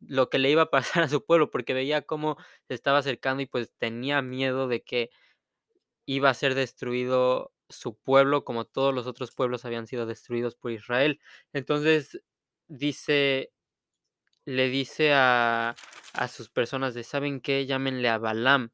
lo 0.00 0.30
que 0.30 0.38
le 0.38 0.50
iba 0.50 0.62
a 0.62 0.70
pasar 1.00 1.04
a 1.04 1.08
su 1.08 1.24
pueblo, 1.24 1.50
porque 1.50 1.74
veía 1.74 2.02
cómo 2.02 2.36
se 2.68 2.74
estaba 2.74 2.98
acercando 2.98 3.42
y 3.42 3.46
pues 3.46 3.72
tenía 3.78 4.22
miedo 4.22 4.68
de 4.68 4.82
que 4.84 5.10
iba 6.06 6.30
a 6.30 6.34
ser 6.34 6.54
destruido 6.54 7.53
su 7.68 7.96
pueblo, 7.96 8.44
como 8.44 8.64
todos 8.66 8.94
los 8.94 9.06
otros 9.06 9.32
pueblos 9.32 9.64
habían 9.64 9.86
sido 9.86 10.06
destruidos 10.06 10.56
por 10.56 10.72
Israel. 10.72 11.20
Entonces 11.52 12.20
dice, 12.68 13.52
le 14.44 14.68
dice 14.68 15.12
a, 15.14 15.74
a 16.14 16.28
sus 16.28 16.50
personas 16.50 16.94
de, 16.94 17.04
¿saben 17.04 17.40
qué? 17.40 17.66
Llámenle 17.66 18.08
a 18.08 18.18
Balaam, 18.18 18.72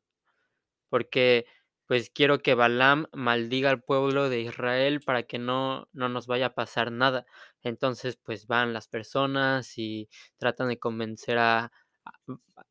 porque 0.88 1.46
pues 1.86 2.10
quiero 2.10 2.40
que 2.40 2.54
Balaam 2.54 3.06
maldiga 3.12 3.70
al 3.70 3.82
pueblo 3.82 4.28
de 4.28 4.40
Israel 4.40 5.00
para 5.00 5.24
que 5.24 5.38
no, 5.38 5.88
no 5.92 6.08
nos 6.08 6.26
vaya 6.28 6.46
a 6.46 6.54
pasar 6.54 6.92
nada. 6.92 7.26
Entonces, 7.62 8.16
pues 8.16 8.46
van 8.46 8.72
las 8.72 8.88
personas 8.88 9.76
y 9.78 10.08
tratan 10.38 10.68
de 10.68 10.78
convencer 10.78 11.38
a, 11.38 11.72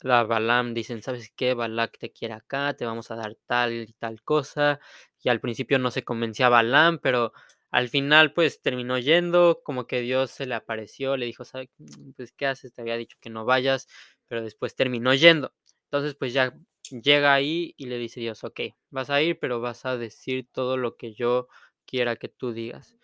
a 0.03 0.23
Balaam, 0.23 0.73
dicen, 0.73 1.01
¿sabes 1.01 1.31
qué? 1.35 1.53
Balak 1.53 1.97
te 1.99 2.11
quiere 2.11 2.33
acá, 2.33 2.73
te 2.75 2.85
vamos 2.85 3.11
a 3.11 3.15
dar 3.15 3.35
tal 3.45 3.73
y 3.73 3.93
tal 3.93 4.21
cosa. 4.23 4.79
Y 5.23 5.29
al 5.29 5.39
principio 5.41 5.79
no 5.79 5.91
se 5.91 6.03
convencía 6.03 6.47
a 6.47 6.49
Balaam, 6.49 6.99
pero 6.99 7.33
al 7.71 7.89
final 7.89 8.33
pues 8.33 8.61
terminó 8.61 8.97
yendo, 8.97 9.61
como 9.63 9.87
que 9.87 10.01
Dios 10.01 10.31
se 10.31 10.45
le 10.45 10.55
apareció, 10.55 11.17
le 11.17 11.25
dijo, 11.25 11.45
¿sabes? 11.45 11.69
Pues, 12.15 12.31
¿qué 12.33 12.47
haces? 12.47 12.73
Te 12.73 12.81
había 12.81 12.97
dicho 12.97 13.17
que 13.21 13.29
no 13.29 13.45
vayas, 13.45 13.87
pero 14.27 14.41
después 14.43 14.75
terminó 14.75 15.13
yendo. 15.13 15.53
Entonces, 15.85 16.15
pues 16.15 16.33
ya 16.33 16.53
llega 16.91 17.33
ahí 17.33 17.73
y 17.77 17.85
le 17.87 17.97
dice 17.97 18.19
Dios, 18.19 18.43
ok, 18.43 18.61
vas 18.89 19.09
a 19.09 19.21
ir, 19.21 19.39
pero 19.39 19.61
vas 19.61 19.85
a 19.85 19.97
decir 19.97 20.47
todo 20.51 20.77
lo 20.77 20.97
que 20.97 21.13
yo 21.13 21.47
quiera 21.85 22.15
que 22.15 22.29
tú 22.29 22.51
digas. 22.53 22.95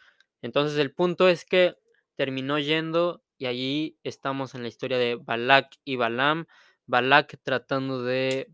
Entonces 0.42 0.78
el 0.80 0.94
punto 0.94 1.28
es 1.28 1.46
que 1.46 1.76
terminó 2.16 2.60
yendo 2.60 3.24
y 3.38 3.48
allí 3.48 3.98
estamos 4.04 4.56
en 4.56 4.62
la 4.64 4.68
historia 4.70 4.98
de 4.98 5.16
Balak 5.16 5.78
y 5.84 5.96
Balaam. 5.96 6.46
Balak 6.86 7.40
tratando 7.44 8.04
de, 8.04 8.52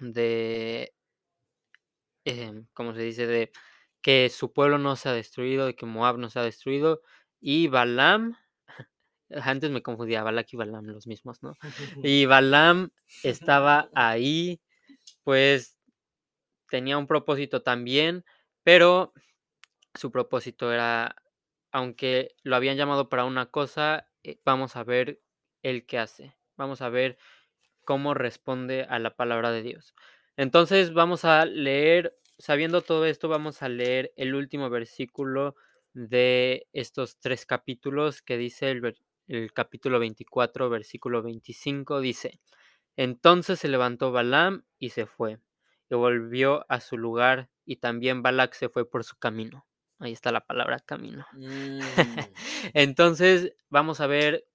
de, 0.00 0.94
em, 2.24 2.66
¿cómo 2.72 2.94
se 2.94 3.02
dice? 3.02 3.26
De 3.26 3.52
que 4.02 4.28
su 4.30 4.52
pueblo 4.52 4.78
no 4.78 4.96
sea 4.96 5.12
destruido, 5.12 5.66
de 5.66 5.74
que 5.76 5.86
Moab 5.86 6.18
no 6.18 6.30
sea 6.30 6.42
destruido. 6.42 7.02
Y 7.40 7.68
Balaam, 7.68 8.36
antes 9.30 9.70
me 9.70 9.82
confundía, 9.82 10.22
Balak 10.22 10.52
y 10.52 10.56
Balaam, 10.56 10.86
los 10.86 11.06
mismos, 11.06 11.42
¿no? 11.42 11.54
Y 12.06 12.26
Balaam 12.26 12.90
estaba 13.22 13.90
ahí, 13.94 14.60
pues 15.24 15.78
tenía 16.68 16.98
un 16.98 17.06
propósito 17.06 17.62
también, 17.62 18.24
pero 18.62 19.12
su 19.94 20.10
propósito 20.10 20.72
era, 20.72 21.16
aunque 21.72 22.36
lo 22.42 22.56
habían 22.56 22.76
llamado 22.76 23.08
para 23.08 23.24
una 23.24 23.46
cosa, 23.46 24.08
eh, 24.22 24.40
vamos 24.44 24.76
a 24.76 24.84
ver 24.84 25.20
el 25.62 25.86
que 25.86 25.98
hace, 25.98 26.36
vamos 26.56 26.80
a 26.82 26.88
ver 26.88 27.18
cómo 27.84 28.14
responde 28.14 28.84
a 28.88 28.98
la 28.98 29.16
palabra 29.16 29.50
de 29.50 29.62
Dios. 29.62 29.94
Entonces 30.40 30.94
vamos 30.94 31.26
a 31.26 31.44
leer, 31.44 32.16
sabiendo 32.38 32.80
todo 32.80 33.04
esto, 33.04 33.28
vamos 33.28 33.60
a 33.60 33.68
leer 33.68 34.10
el 34.16 34.34
último 34.34 34.70
versículo 34.70 35.54
de 35.92 36.66
estos 36.72 37.18
tres 37.18 37.44
capítulos 37.44 38.22
que 38.22 38.38
dice 38.38 38.70
el, 38.70 39.52
capítulo 39.52 39.98
24, 39.98 40.70
versículo 40.70 41.22
25, 41.22 42.00
dice, 42.00 42.40
entonces 42.96 43.58
se 43.58 43.68
levantó 43.68 44.12
Balaam 44.12 44.64
y 44.78 44.88
se 44.88 45.04
fue, 45.04 45.40
y 45.90 45.94
volvió 45.94 46.64
a 46.70 46.80
su 46.80 46.96
lugar, 46.96 47.50
y 47.66 47.76
también 47.76 48.22
Balac 48.22 48.54
se 48.54 48.70
fue 48.70 48.88
por 48.88 49.04
su 49.04 49.18
camino. 49.18 49.66
Ahí 49.98 50.12
está 50.12 50.32
la 50.32 50.46
palabra 50.46 50.78
camino. 50.78 51.26
Mm, 51.32 51.80
Entonces 52.72 53.52
vamos 53.68 54.00
a 54.00 54.06
ver 54.06 54.46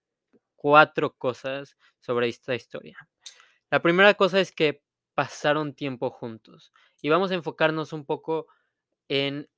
cuatro 0.55 1.13
cosas 1.13 1.77
sobre 1.99 2.27
esta 2.27 2.55
historia. 2.55 2.97
La 3.69 3.83
primera 3.83 4.15
cosa 4.15 4.39
es 4.39 4.51
que 4.51 4.84
pasaron 5.15 5.73
tiempo 5.73 6.11
juntos. 6.11 6.71
Y 7.01 7.09
vamos 7.09 7.31
a 7.31 7.35
enfocarnos 7.35 7.93
un 7.93 8.05
poco 8.05 8.47
en 9.07 9.49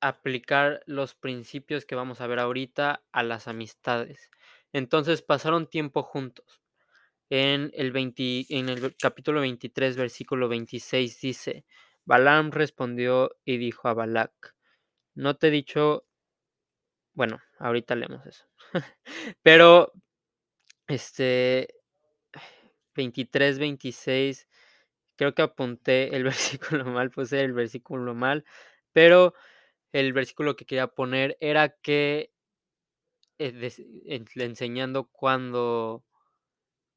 aplicar 0.00 0.82
los 0.86 1.14
principios 1.14 1.84
que 1.84 1.94
vamos 1.94 2.20
a 2.20 2.26
ver 2.26 2.38
ahorita 2.38 3.04
a 3.12 3.22
las 3.22 3.48
amistades. 3.48 4.30
Entonces 4.72 5.22
pasaron 5.22 5.68
tiempo 5.68 6.02
juntos. 6.02 6.62
En 7.28 7.72
el, 7.74 7.90
20 7.90 8.46
en 8.50 8.68
el 8.68 8.96
capítulo 8.96 9.40
23, 9.40 9.96
versículo 9.96 10.48
26 10.48 11.20
dice, 11.20 11.64
Balaam 12.04 12.52
respondió 12.52 13.36
y 13.44 13.56
dijo 13.56 13.88
a 13.88 13.94
Balac, 13.94 14.54
no 15.16 15.36
te 15.36 15.48
he 15.48 15.50
dicho, 15.50 16.06
bueno, 17.14 17.40
ahorita 17.58 17.96
leemos 17.96 18.24
eso, 18.26 18.44
pero 19.42 19.92
este 20.86 21.75
23, 22.96 23.58
26, 23.58 24.48
creo 25.16 25.34
que 25.34 25.42
apunté 25.42 26.16
el 26.16 26.24
versículo 26.80 26.86
mal, 26.86 27.10
puse 27.10 27.40
el 27.42 27.52
versículo 27.52 28.14
mal, 28.14 28.44
pero 28.92 29.34
el 29.92 30.12
versículo 30.12 30.56
que 30.56 30.66
quería 30.66 30.88
poner 30.88 31.36
era 31.40 31.70
que 31.70 32.32
eh, 33.38 33.72
enseñando 34.36 35.08
cuando 35.12 36.04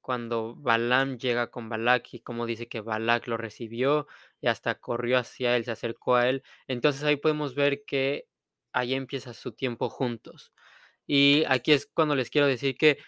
cuando 0.01 0.55
Balaam 0.55 1.17
llega 1.17 1.51
con 1.51 1.69
Balak 1.69 2.13
y 2.13 2.19
como 2.21 2.45
dice 2.45 2.67
que 2.67 2.81
Balak 2.81 3.27
lo 3.27 3.37
recibió 3.37 4.07
y 4.41 4.47
hasta 4.47 4.75
corrió 4.79 5.17
hacia 5.19 5.55
él, 5.55 5.65
se 5.65 5.71
acercó 5.71 6.15
a 6.15 6.29
él. 6.29 6.43
Entonces 6.67 7.03
ahí 7.03 7.17
podemos 7.17 7.55
ver 7.55 7.83
que 7.85 8.27
ahí 8.73 8.95
empieza 8.95 9.33
su 9.33 9.51
tiempo 9.53 9.89
juntos. 9.89 10.53
Y 11.07 11.43
aquí 11.49 11.73
es 11.73 11.87
cuando 11.87 12.15
les 12.15 12.29
quiero 12.31 12.47
decir 12.47 12.77
que, 12.77 12.99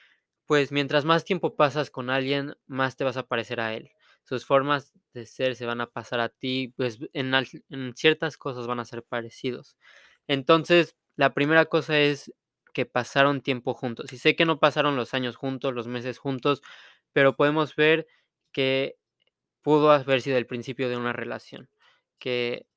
pues 0.52 0.74
mientras 0.74 1.06
más 1.06 1.24
tiempo 1.24 1.56
pasas 1.56 1.90
con 1.90 2.10
alguien, 2.10 2.58
más 2.68 2.98
te 2.98 3.06
vas 3.06 3.16
a 3.16 3.26
parecer 3.26 3.62
a 3.62 3.74
él. 3.74 3.90
Sus 4.26 4.46
formas 4.46 4.92
de 5.14 5.26
ser 5.26 5.56
se 5.56 5.66
van 5.66 5.80
a 5.80 5.90
pasar 5.90 6.20
a 6.20 6.28
ti, 6.28 6.74
pues 6.76 7.00
en, 7.14 7.34
en 7.70 7.96
ciertas 7.96 8.36
cosas 8.36 8.68
van 8.68 8.82
a 8.82 8.84
ser 8.84 9.02
parecidos. 9.02 9.78
Entonces, 10.28 10.98
la 11.16 11.34
primera 11.34 11.68
cosa 11.68 11.98
es 12.00 12.34
que 12.74 12.86
pasaron 12.86 13.40
tiempo 13.40 13.74
juntos. 13.74 14.12
Y 14.12 14.18
sé 14.18 14.36
que 14.36 14.44
no 14.44 14.60
pasaron 14.60 14.98
los 14.98 15.14
años 15.14 15.38
juntos, 15.38 15.74
los 15.74 15.88
meses 15.88 16.18
juntos, 16.18 16.62
pero 17.14 17.38
podemos 17.38 17.74
ver 17.78 18.06
que 18.52 18.98
pudo 19.62 19.92
haber 19.92 20.22
sido 20.22 20.38
el 20.38 20.48
principio 20.48 20.90
de 20.90 20.98
una 20.98 21.14
relación. 21.14 21.70
Que 22.20 22.68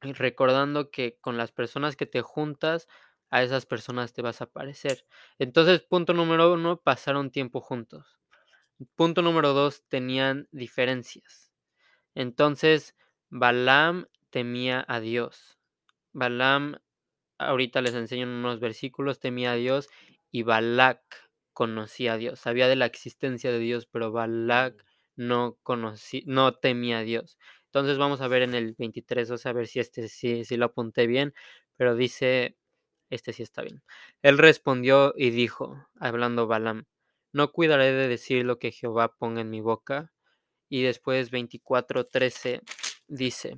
recordando 0.00 0.92
que 0.92 1.18
con 1.20 1.36
las 1.36 1.50
personas 1.50 1.96
que 1.96 2.06
te 2.06 2.22
juntas, 2.22 2.86
a 3.30 3.42
esas 3.42 3.66
personas 3.66 4.12
te 4.12 4.22
vas 4.22 4.40
a 4.42 4.46
parecer. 4.46 5.06
Entonces, 5.38 5.82
punto 5.82 6.14
número 6.14 6.52
uno, 6.52 6.80
pasaron 6.80 7.30
tiempo 7.30 7.60
juntos. 7.60 8.18
Punto 8.96 9.22
número 9.22 9.54
dos, 9.54 9.84
tenían 9.88 10.48
diferencias. 10.52 11.52
Entonces, 12.14 12.96
Balaam 13.30 14.06
temía 14.30 14.84
a 14.88 15.00
Dios. 15.00 15.58
Balaam 16.12 16.76
ahorita 17.38 17.80
les 17.80 17.94
enseño 17.94 18.26
unos 18.26 18.60
versículos, 18.60 19.20
temía 19.20 19.52
a 19.52 19.54
Dios 19.54 19.88
y 20.30 20.42
Balak 20.42 21.00
conocía 21.52 22.14
a 22.14 22.16
Dios, 22.18 22.38
sabía 22.40 22.68
de 22.68 22.76
la 22.76 22.86
existencia 22.86 23.50
de 23.50 23.58
Dios, 23.58 23.86
pero 23.86 24.12
Balak 24.12 24.84
no 25.16 25.58
conocía, 25.62 26.22
no 26.26 26.54
temía 26.54 26.98
a 26.98 27.02
Dios. 27.02 27.38
Entonces 27.66 27.98
vamos 27.98 28.20
a 28.20 28.28
ver 28.28 28.42
en 28.42 28.54
el 28.54 28.74
23, 28.74 29.30
o 29.30 29.38
sea, 29.38 29.50
a 29.50 29.54
ver 29.54 29.66
si 29.66 29.80
este 29.80 30.08
sí, 30.08 30.44
lo 30.56 30.66
apunté 30.66 31.06
bien, 31.06 31.34
pero 31.76 31.94
dice, 31.96 32.56
este 33.10 33.32
sí 33.32 33.42
está 33.42 33.62
bien. 33.62 33.82
Él 34.22 34.38
respondió 34.38 35.14
y 35.16 35.30
dijo, 35.30 35.86
hablando 35.98 36.46
Balaam, 36.46 36.86
no 37.32 37.52
cuidaré 37.52 37.92
de 37.92 38.08
decir 38.08 38.44
lo 38.44 38.58
que 38.58 38.72
Jehová 38.72 39.14
ponga 39.16 39.40
en 39.40 39.50
mi 39.50 39.60
boca. 39.60 40.12
Y 40.68 40.82
después 40.82 41.30
24:13 41.30 42.62
dice, 43.08 43.56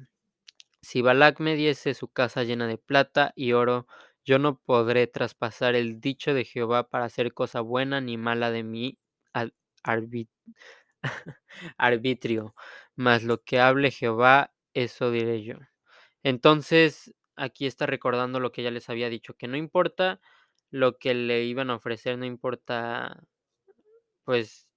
si 0.82 1.02
Balac 1.02 1.40
me 1.40 1.56
diese 1.56 1.94
su 1.94 2.08
casa 2.08 2.44
llena 2.44 2.66
de 2.66 2.78
plata 2.78 3.32
y 3.36 3.52
oro, 3.52 3.86
yo 4.24 4.38
no 4.38 4.58
podré 4.58 5.06
traspasar 5.06 5.74
el 5.74 6.00
dicho 6.00 6.34
de 6.34 6.44
Jehová 6.44 6.88
para 6.88 7.04
hacer 7.06 7.34
cosa 7.34 7.60
buena 7.60 8.00
ni 8.00 8.16
mala 8.16 8.50
de 8.50 8.62
mi 8.62 8.98
arbitrio, 11.78 12.54
mas 12.96 13.22
lo 13.22 13.42
que 13.42 13.60
hable 13.60 13.90
Jehová, 13.90 14.52
eso 14.74 15.10
diré 15.10 15.42
yo. 15.42 15.56
Entonces, 16.22 17.14
aquí 17.40 17.66
está 17.66 17.86
recordando 17.86 18.40
lo 18.40 18.52
que 18.52 18.62
ya 18.62 18.70
les 18.70 18.88
había 18.90 19.08
dicho, 19.10 19.34
que 19.34 19.48
no 19.48 19.56
importa 19.56 20.20
lo 20.70 20.98
que 20.98 21.14
le 21.14 21.44
iban 21.44 21.70
a 21.70 21.76
ofrecer, 21.76 22.18
no 22.18 22.24
importa, 22.26 23.22
pues, 24.24 24.68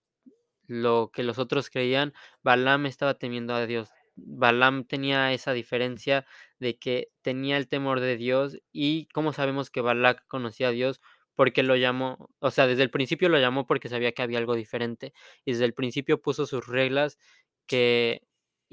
lo 0.67 1.11
que 1.13 1.23
los 1.23 1.39
otros 1.39 1.69
creían, 1.69 2.13
Balaam 2.43 2.85
estaba 2.85 3.15
temiendo 3.15 3.53
a 3.55 3.65
Dios, 3.65 3.89
Balaam 4.15 4.85
tenía 4.85 5.33
esa 5.33 5.53
diferencia 5.53 6.25
de 6.59 6.77
que 6.79 7.09
tenía 7.21 7.57
el 7.57 7.67
temor 7.67 7.99
de 7.99 8.17
Dios 8.17 8.57
y 8.71 9.07
cómo 9.07 9.33
sabemos 9.33 9.69
que 9.69 9.81
Balak 9.81 10.25
conocía 10.27 10.69
a 10.69 10.71
Dios 10.71 11.01
porque 11.35 11.63
lo 11.63 11.75
llamó, 11.75 12.29
o 12.39 12.51
sea, 12.51 12.67
desde 12.67 12.83
el 12.83 12.91
principio 12.91 13.29
lo 13.29 13.39
llamó 13.39 13.65
porque 13.65 13.89
sabía 13.89 14.11
que 14.13 14.21
había 14.21 14.37
algo 14.39 14.55
diferente 14.55 15.13
y 15.45 15.53
desde 15.53 15.65
el 15.65 15.73
principio 15.73 16.21
puso 16.21 16.45
sus 16.45 16.67
reglas 16.67 17.17
que 17.67 18.21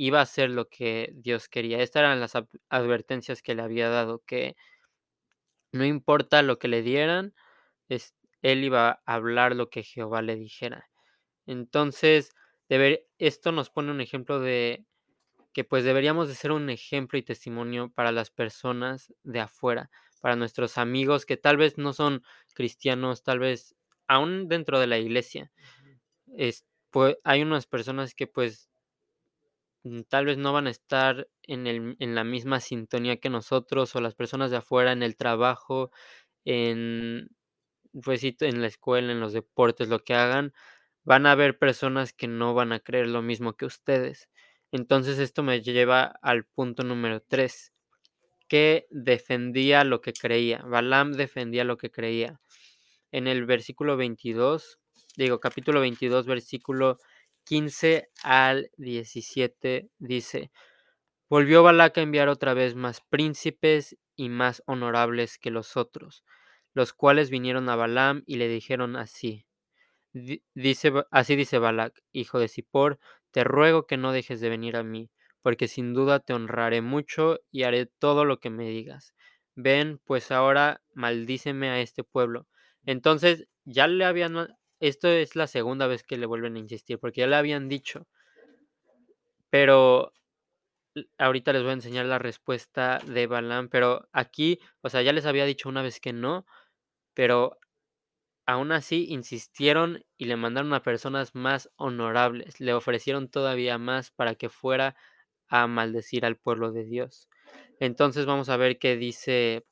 iba 0.02 0.20
a 0.20 0.22
hacer 0.22 0.50
lo 0.50 0.68
que 0.68 1.12
Dios 1.14 1.48
quería. 1.48 1.80
Estas 1.82 2.00
eran 2.00 2.20
las 2.20 2.32
advertencias 2.70 3.42
que 3.42 3.54
le 3.54 3.62
había 3.62 3.90
dado, 3.90 4.22
que 4.26 4.56
no 5.72 5.84
importa 5.84 6.42
lo 6.42 6.58
que 6.58 6.68
le 6.68 6.82
dieran, 6.82 7.34
él 8.42 8.64
iba 8.64 9.02
a 9.04 9.14
hablar 9.14 9.54
lo 9.54 9.70
que 9.70 9.82
Jehová 9.82 10.22
le 10.22 10.36
dijera. 10.36 10.88
Entonces, 11.46 12.32
esto 13.18 13.52
nos 13.52 13.70
pone 13.70 13.90
un 13.92 14.00
ejemplo 14.00 14.40
de 14.40 14.86
que 15.52 15.64
pues 15.64 15.84
deberíamos 15.84 16.28
de 16.28 16.36
ser 16.36 16.52
un 16.52 16.70
ejemplo 16.70 17.18
y 17.18 17.22
testimonio 17.22 17.92
para 17.92 18.12
las 18.12 18.30
personas 18.30 19.12
de 19.24 19.40
afuera, 19.40 19.90
para 20.20 20.36
nuestros 20.36 20.78
amigos 20.78 21.26
que 21.26 21.36
tal 21.36 21.56
vez 21.58 21.78
no 21.78 21.92
son 21.92 22.22
cristianos, 22.54 23.22
tal 23.24 23.40
vez 23.40 23.76
aún 24.08 24.48
dentro 24.48 24.80
de 24.80 24.86
la 24.88 24.98
iglesia. 24.98 25.52
Es, 26.36 26.66
pues, 26.90 27.16
hay 27.24 27.42
unas 27.42 27.66
personas 27.66 28.14
que 28.14 28.26
pues 28.26 28.69
tal 30.08 30.26
vez 30.26 30.38
no 30.38 30.52
van 30.52 30.66
a 30.66 30.70
estar 30.70 31.28
en, 31.42 31.66
el, 31.66 31.96
en 31.98 32.14
la 32.14 32.24
misma 32.24 32.60
sintonía 32.60 33.18
que 33.18 33.30
nosotros 33.30 33.94
o 33.96 34.00
las 34.00 34.14
personas 34.14 34.50
de 34.50 34.58
afuera 34.58 34.92
en 34.92 35.02
el 35.02 35.16
trabajo, 35.16 35.90
en, 36.44 37.30
pues, 38.02 38.22
en 38.24 38.60
la 38.60 38.66
escuela, 38.66 39.12
en 39.12 39.20
los 39.20 39.32
deportes, 39.32 39.88
lo 39.88 40.00
que 40.00 40.14
hagan, 40.14 40.52
van 41.04 41.26
a 41.26 41.32
haber 41.32 41.58
personas 41.58 42.12
que 42.12 42.28
no 42.28 42.54
van 42.54 42.72
a 42.72 42.80
creer 42.80 43.08
lo 43.08 43.22
mismo 43.22 43.54
que 43.54 43.66
ustedes. 43.66 44.28
Entonces 44.72 45.18
esto 45.18 45.42
me 45.42 45.62
lleva 45.62 46.04
al 46.22 46.44
punto 46.44 46.84
número 46.84 47.20
3, 47.20 47.72
que 48.48 48.86
defendía 48.90 49.84
lo 49.84 50.00
que 50.00 50.12
creía. 50.12 50.62
Balaam 50.66 51.12
defendía 51.12 51.64
lo 51.64 51.76
que 51.76 51.90
creía. 51.90 52.40
En 53.12 53.26
el 53.26 53.46
versículo 53.46 53.96
22, 53.96 54.78
digo 55.16 55.40
capítulo 55.40 55.80
22, 55.80 56.26
versículo 56.26 56.98
15 57.44 58.10
al 58.22 58.70
17 58.76 59.90
dice, 59.98 60.50
volvió 61.28 61.62
Balac 61.62 61.98
a 61.98 62.02
enviar 62.02 62.28
otra 62.28 62.54
vez 62.54 62.74
más 62.74 63.00
príncipes 63.02 63.96
y 64.16 64.28
más 64.28 64.62
honorables 64.66 65.38
que 65.38 65.50
los 65.50 65.76
otros, 65.76 66.24
los 66.74 66.92
cuales 66.92 67.30
vinieron 67.30 67.68
a 67.68 67.76
Balaam 67.76 68.22
y 68.26 68.36
le 68.36 68.48
dijeron 68.48 68.96
así, 68.96 69.46
dice, 70.54 70.92
así 71.10 71.36
dice 71.36 71.58
Balac, 71.58 72.02
hijo 72.12 72.38
de 72.38 72.48
Zippor, 72.48 72.98
te 73.30 73.44
ruego 73.44 73.86
que 73.86 73.96
no 73.96 74.12
dejes 74.12 74.40
de 74.40 74.48
venir 74.48 74.76
a 74.76 74.82
mí, 74.82 75.10
porque 75.42 75.68
sin 75.68 75.94
duda 75.94 76.20
te 76.20 76.32
honraré 76.34 76.82
mucho 76.82 77.40
y 77.50 77.62
haré 77.64 77.86
todo 77.86 78.24
lo 78.24 78.40
que 78.40 78.50
me 78.50 78.68
digas. 78.68 79.14
Ven, 79.54 80.00
pues 80.04 80.30
ahora 80.30 80.82
maldíceme 80.94 81.70
a 81.70 81.80
este 81.80 82.04
pueblo. 82.04 82.46
Entonces, 82.84 83.46
ya 83.64 83.86
le 83.86 84.04
habían, 84.04 84.48
esto 84.80 85.08
es 85.08 85.36
la 85.36 85.46
segunda 85.46 85.86
vez 85.86 86.02
que 86.04 86.18
le 86.18 86.26
vuelven 86.26 86.56
a 86.56 86.60
insistir, 86.60 86.98
porque 86.98 87.20
ya 87.22 87.26
le 87.26 87.36
habían 87.36 87.68
dicho, 87.68 88.06
pero 89.50 90.12
ahorita 91.18 91.52
les 91.52 91.62
voy 91.62 91.70
a 91.70 91.74
enseñar 91.74 92.06
la 92.06 92.18
respuesta 92.18 92.98
de 93.06 93.26
Balaam, 93.26 93.68
pero 93.68 94.08
aquí, 94.12 94.60
o 94.82 94.88
sea, 94.88 95.02
ya 95.02 95.12
les 95.12 95.26
había 95.26 95.44
dicho 95.44 95.68
una 95.68 95.82
vez 95.82 96.00
que 96.00 96.12
no, 96.12 96.46
pero 97.14 97.58
Aún 98.46 98.72
así, 98.72 99.06
insistieron 99.10 100.04
y 100.18 100.26
le 100.26 100.36
mandaron 100.36 100.74
a 100.74 100.82
personas 100.82 101.34
más 101.34 101.70
honorables, 101.76 102.60
le 102.60 102.74
ofrecieron 102.74 103.28
todavía 103.28 103.78
más 103.78 104.10
para 104.10 104.34
que 104.34 104.48
fuera 104.50 104.96
a 105.48 105.66
maldecir 105.68 106.26
al 106.26 106.36
pueblo 106.36 106.72
de 106.72 106.84
Dios. 106.84 107.28
Entonces 107.80 108.26
vamos 108.26 108.48
a 108.50 108.56
ver 108.56 108.78
qué 108.78 108.96
dice 108.96 109.66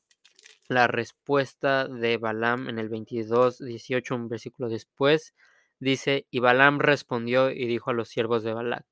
la 0.69 0.87
respuesta 0.87 1.89
de 1.89 2.19
Balaam 2.19 2.69
en 2.69 2.79
el 2.79 2.89
22, 2.89 3.59
18, 3.59 4.15
un 4.15 4.29
versículo 4.29 4.69
después. 4.69 5.35
Dice, 5.81 6.27
y 6.31 6.41
Balaam 6.41 6.79
respondió 6.81 7.51
y 7.51 7.67
dijo 7.67 7.91
a 7.91 7.95
los 7.95 8.09
siervos 8.09 8.43
de 8.43 8.53
Balac, 8.53 8.87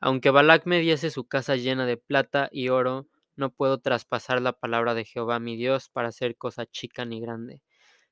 aunque 0.00 0.30
Balac 0.30 0.66
me 0.66 0.80
diese 0.80 1.10
su 1.10 1.26
casa 1.26 1.56
llena 1.56 1.86
de 1.86 1.96
plata 1.96 2.48
y 2.52 2.68
oro, 2.68 3.08
no 3.36 3.50
puedo 3.50 3.78
traspasar 3.78 4.40
la 4.42 4.52
palabra 4.52 4.94
de 4.94 5.04
Jehová 5.04 5.40
mi 5.40 5.56
Dios 5.56 5.88
para 5.88 6.08
hacer 6.08 6.36
cosa 6.36 6.66
chica 6.66 7.04
ni 7.04 7.20
grande. 7.20 7.62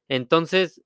Entonces 0.08 0.82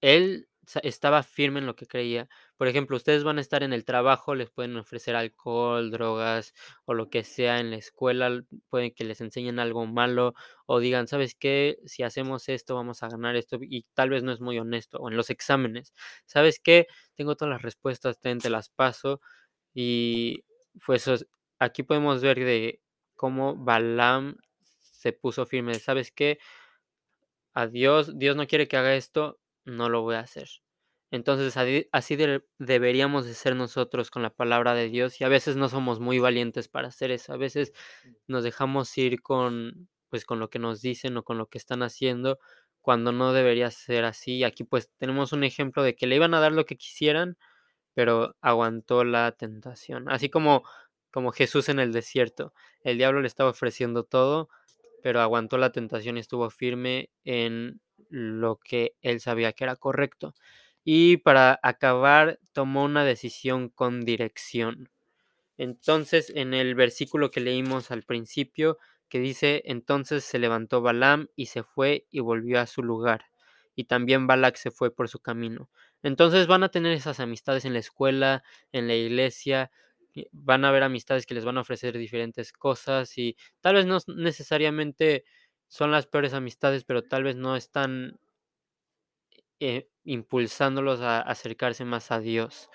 él 0.00 0.48
estaba 0.82 1.22
firme 1.22 1.60
en 1.60 1.66
lo 1.66 1.74
que 1.74 1.86
creía. 1.86 2.28
Por 2.56 2.68
ejemplo, 2.68 2.96
ustedes 2.96 3.24
van 3.24 3.38
a 3.38 3.40
estar 3.40 3.62
en 3.62 3.72
el 3.72 3.84
trabajo, 3.84 4.34
les 4.34 4.50
pueden 4.50 4.76
ofrecer 4.76 5.16
alcohol, 5.16 5.90
drogas 5.90 6.54
o 6.84 6.94
lo 6.94 7.10
que 7.10 7.24
sea 7.24 7.58
en 7.60 7.70
la 7.70 7.76
escuela, 7.76 8.42
pueden 8.68 8.92
que 8.92 9.04
les 9.04 9.20
enseñen 9.20 9.58
algo 9.58 9.86
malo 9.86 10.34
o 10.66 10.78
digan, 10.80 11.08
¿sabes 11.08 11.34
qué? 11.34 11.78
Si 11.86 12.02
hacemos 12.02 12.48
esto, 12.48 12.74
vamos 12.74 13.02
a 13.02 13.08
ganar 13.08 13.36
esto 13.36 13.58
y 13.60 13.84
tal 13.94 14.10
vez 14.10 14.22
no 14.22 14.32
es 14.32 14.40
muy 14.40 14.58
honesto. 14.58 14.98
O 14.98 15.10
en 15.10 15.16
los 15.16 15.30
exámenes, 15.30 15.94
¿sabes 16.26 16.60
qué? 16.60 16.86
Tengo 17.14 17.36
todas 17.36 17.52
las 17.52 17.62
respuestas, 17.62 18.20
te 18.20 18.50
las 18.50 18.68
paso 18.70 19.20
y 19.74 20.44
pues 20.86 21.08
aquí 21.58 21.82
podemos 21.82 22.22
ver 22.22 22.38
de 22.38 22.80
cómo 23.16 23.56
Balaam 23.56 24.36
se 24.60 25.12
puso 25.12 25.46
firme. 25.46 25.74
¿Sabes 25.74 26.12
qué? 26.12 26.38
a 27.54 27.66
Dios, 27.66 28.18
Dios 28.18 28.36
no 28.36 28.46
quiere 28.46 28.68
que 28.68 28.76
haga 28.76 28.94
esto, 28.94 29.38
no 29.64 29.88
lo 29.88 30.02
voy 30.02 30.16
a 30.16 30.20
hacer. 30.20 30.48
Entonces, 31.10 31.54
así 31.92 32.16
de- 32.16 32.44
deberíamos 32.58 33.26
de 33.26 33.34
ser 33.34 33.54
nosotros 33.56 34.10
con 34.10 34.22
la 34.22 34.30
palabra 34.34 34.74
de 34.74 34.88
Dios 34.88 35.20
y 35.20 35.24
a 35.24 35.28
veces 35.28 35.56
no 35.56 35.68
somos 35.68 36.00
muy 36.00 36.18
valientes 36.18 36.68
para 36.68 36.88
hacer 36.88 37.10
eso. 37.10 37.32
A 37.34 37.36
veces 37.36 37.72
nos 38.26 38.44
dejamos 38.44 38.96
ir 38.98 39.22
con 39.22 39.88
pues 40.10 40.24
con 40.26 40.40
lo 40.40 40.50
que 40.50 40.58
nos 40.58 40.82
dicen 40.82 41.16
o 41.16 41.24
con 41.24 41.38
lo 41.38 41.48
que 41.48 41.56
están 41.58 41.82
haciendo 41.82 42.38
cuando 42.82 43.12
no 43.12 43.32
debería 43.32 43.70
ser 43.70 44.04
así. 44.04 44.44
Aquí 44.44 44.64
pues 44.64 44.90
tenemos 44.98 45.32
un 45.32 45.44
ejemplo 45.44 45.82
de 45.82 45.94
que 45.96 46.06
le 46.06 46.16
iban 46.16 46.34
a 46.34 46.40
dar 46.40 46.52
lo 46.52 46.66
que 46.66 46.76
quisieran, 46.76 47.38
pero 47.94 48.36
aguantó 48.40 49.04
la 49.04 49.32
tentación. 49.32 50.10
Así 50.10 50.30
como 50.30 50.64
como 51.12 51.32
Jesús 51.32 51.68
en 51.68 51.78
el 51.78 51.92
desierto. 51.92 52.54
El 52.82 52.96
diablo 52.98 53.20
le 53.20 53.26
estaba 53.28 53.50
ofreciendo 53.50 54.04
todo, 54.04 54.48
pero 55.02 55.20
aguantó 55.20 55.58
la 55.58 55.72
tentación 55.72 56.16
y 56.16 56.20
estuvo 56.20 56.48
firme 56.50 57.10
en 57.24 57.80
lo 58.12 58.58
que 58.58 58.94
él 59.00 59.20
sabía 59.20 59.52
que 59.52 59.64
era 59.64 59.76
correcto. 59.76 60.34
Y 60.84 61.18
para 61.18 61.58
acabar, 61.62 62.38
tomó 62.52 62.84
una 62.84 63.04
decisión 63.04 63.68
con 63.70 64.02
dirección. 64.02 64.90
Entonces, 65.58 66.32
en 66.34 66.54
el 66.54 66.74
versículo 66.74 67.30
que 67.30 67.40
leímos 67.40 67.90
al 67.90 68.02
principio, 68.04 68.78
que 69.08 69.20
dice, 69.20 69.62
entonces 69.66 70.24
se 70.24 70.38
levantó 70.38 70.82
Balaam 70.82 71.28
y 71.36 71.46
se 71.46 71.62
fue 71.62 72.06
y 72.10 72.20
volvió 72.20 72.60
a 72.60 72.66
su 72.66 72.82
lugar. 72.82 73.26
Y 73.74 73.84
también 73.84 74.26
Balac 74.26 74.56
se 74.56 74.70
fue 74.70 74.94
por 74.94 75.08
su 75.08 75.20
camino. 75.20 75.70
Entonces 76.02 76.46
van 76.46 76.62
a 76.64 76.70
tener 76.70 76.92
esas 76.92 77.20
amistades 77.20 77.64
en 77.64 77.74
la 77.74 77.78
escuela, 77.78 78.42
en 78.72 78.88
la 78.88 78.94
iglesia, 78.94 79.70
van 80.32 80.64
a 80.64 80.68
haber 80.68 80.82
amistades 80.82 81.26
que 81.26 81.34
les 81.34 81.44
van 81.44 81.58
a 81.58 81.62
ofrecer 81.62 81.96
diferentes 81.96 82.52
cosas 82.52 83.16
y 83.18 83.36
tal 83.60 83.76
vez 83.76 83.86
no 83.86 83.98
necesariamente 84.16 85.24
son 85.72 85.90
las 85.90 86.06
peores 86.06 86.34
amistades, 86.34 86.84
pero 86.84 87.02
tal 87.04 87.24
vez 87.24 87.36
no 87.36 87.56
están 87.56 88.20
eh, 89.60 89.88
impulsándolos 90.04 91.00
a 91.00 91.20
acercarse 91.20 91.84
más 91.84 92.10
a 92.10 92.20
Dios. 92.20 92.68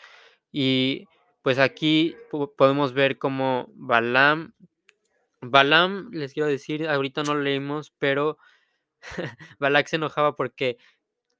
Y 0.51 1.05
pues 1.43 1.59
aquí 1.59 2.15
po- 2.31 2.53
podemos 2.55 2.93
ver 2.93 3.17
cómo 3.17 3.67
Balaam, 3.75 4.53
Balaam, 5.41 6.11
les 6.13 6.33
quiero 6.33 6.49
decir, 6.49 6.87
ahorita 6.89 7.23
no 7.23 7.35
leímos, 7.35 7.93
pero 7.99 8.37
Balak 9.59 9.87
se 9.87 9.97
enojaba 9.97 10.35
porque 10.35 10.77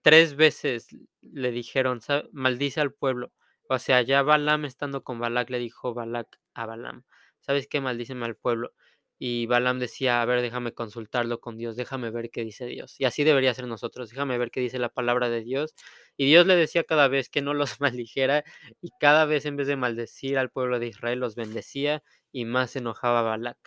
tres 0.03 0.35
veces 0.35 0.89
le 1.21 1.51
dijeron, 1.51 2.01
"Sa- 2.01 2.25
maldice 2.33 2.81
al 2.81 2.93
pueblo. 2.93 3.31
O 3.69 3.79
sea, 3.79 4.01
ya 4.03 4.23
Balaam 4.23 4.65
estando 4.65 5.03
con 5.03 5.19
Balak 5.19 5.49
le 5.51 5.59
dijo 5.59 5.93
Balak 5.95 6.39
a 6.55 6.65
Balaam, 6.67 7.05
¿sabes 7.41 7.67
qué? 7.67 7.81
Maldíceme 7.81 8.25
al 8.25 8.35
pueblo. 8.37 8.73
Y 9.19 9.47
Balaam 9.47 9.79
decía, 9.79 10.21
a 10.21 10.25
ver, 10.25 10.41
déjame 10.41 10.73
consultarlo 10.73 11.39
con 11.39 11.57
Dios, 11.57 11.75
déjame 11.75 12.11
ver 12.11 12.29
qué 12.29 12.43
dice 12.43 12.65
Dios. 12.65 12.95
Y 12.99 13.05
así 13.05 13.23
debería 13.23 13.53
ser 13.53 13.67
nosotros, 13.67 14.09
déjame 14.09 14.37
ver 14.37 14.51
qué 14.51 14.59
dice 14.61 14.79
la 14.79 14.89
palabra 14.89 15.29
de 15.29 15.41
Dios. 15.43 15.73
Y 16.17 16.25
Dios 16.27 16.45
le 16.45 16.55
decía 16.55 16.83
cada 16.83 17.07
vez 17.07 17.29
que 17.29 17.41
no 17.41 17.53
los 17.53 17.79
maldijera 17.81 18.43
y 18.81 18.91
cada 18.99 19.25
vez 19.25 19.45
en 19.45 19.57
vez 19.57 19.67
de 19.67 19.75
maldecir 19.75 20.37
al 20.37 20.51
pueblo 20.51 20.79
de 20.79 20.87
Israel 20.87 21.19
los 21.19 21.35
bendecía 21.35 22.03
y 22.31 22.45
más 22.45 22.71
se 22.71 22.79
enojaba 22.79 23.21
Balak. 23.21 23.57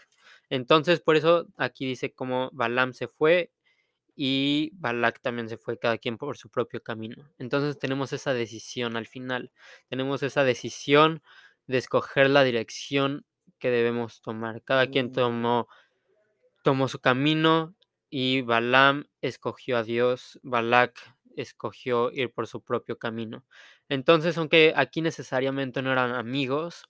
Entonces, 0.51 1.01
por 1.01 1.17
eso 1.17 1.47
aquí 1.57 1.87
dice 1.87 2.13
cómo 2.13 2.51
Balaam 2.53 2.93
se 2.93 3.09
fue 3.09 3.53
y 4.17 4.71
Balak 4.75 5.21
también 5.21 5.49
se 5.49 5.57
fue, 5.57 5.79
cada 5.79 5.99
quien 5.99 6.19
por 6.19 6.37
su 6.37 6.51
propio 6.51 6.83
camino. 6.83 7.31
Entonces 7.39 7.79
tenemos 7.79 8.13
esa 8.13 8.35
decisión 8.35 8.97
al 8.97 9.07
final, 9.07 9.51
tenemos 9.89 10.23
esa 10.23 10.45
decisión 10.45 11.23
de 11.67 11.79
escoger 11.79 12.29
la 12.31 12.45
dirección 12.45 13.25
que 13.61 13.71
debemos 13.71 14.21
tomar. 14.23 14.63
Cada 14.63 14.89
quien 14.89 15.13
tomó, 15.13 15.69
tomó 16.65 16.89
su 16.89 16.99
camino 16.99 17.77
y 18.11 18.43
Balaam 18.43 19.07
escogió 19.21 19.77
a 19.77 19.85
Dios, 19.85 20.41
Balak 20.43 20.99
escogió 21.37 22.11
ir 22.11 22.33
por 22.33 22.49
su 22.49 22.61
propio 22.63 22.99
camino. 22.99 23.45
Entonces, 23.89 24.37
aunque 24.37 24.73
aquí 24.77 25.01
necesariamente 25.01 25.83
no 25.83 25.93
eran 25.93 26.13
amigos, 26.13 26.85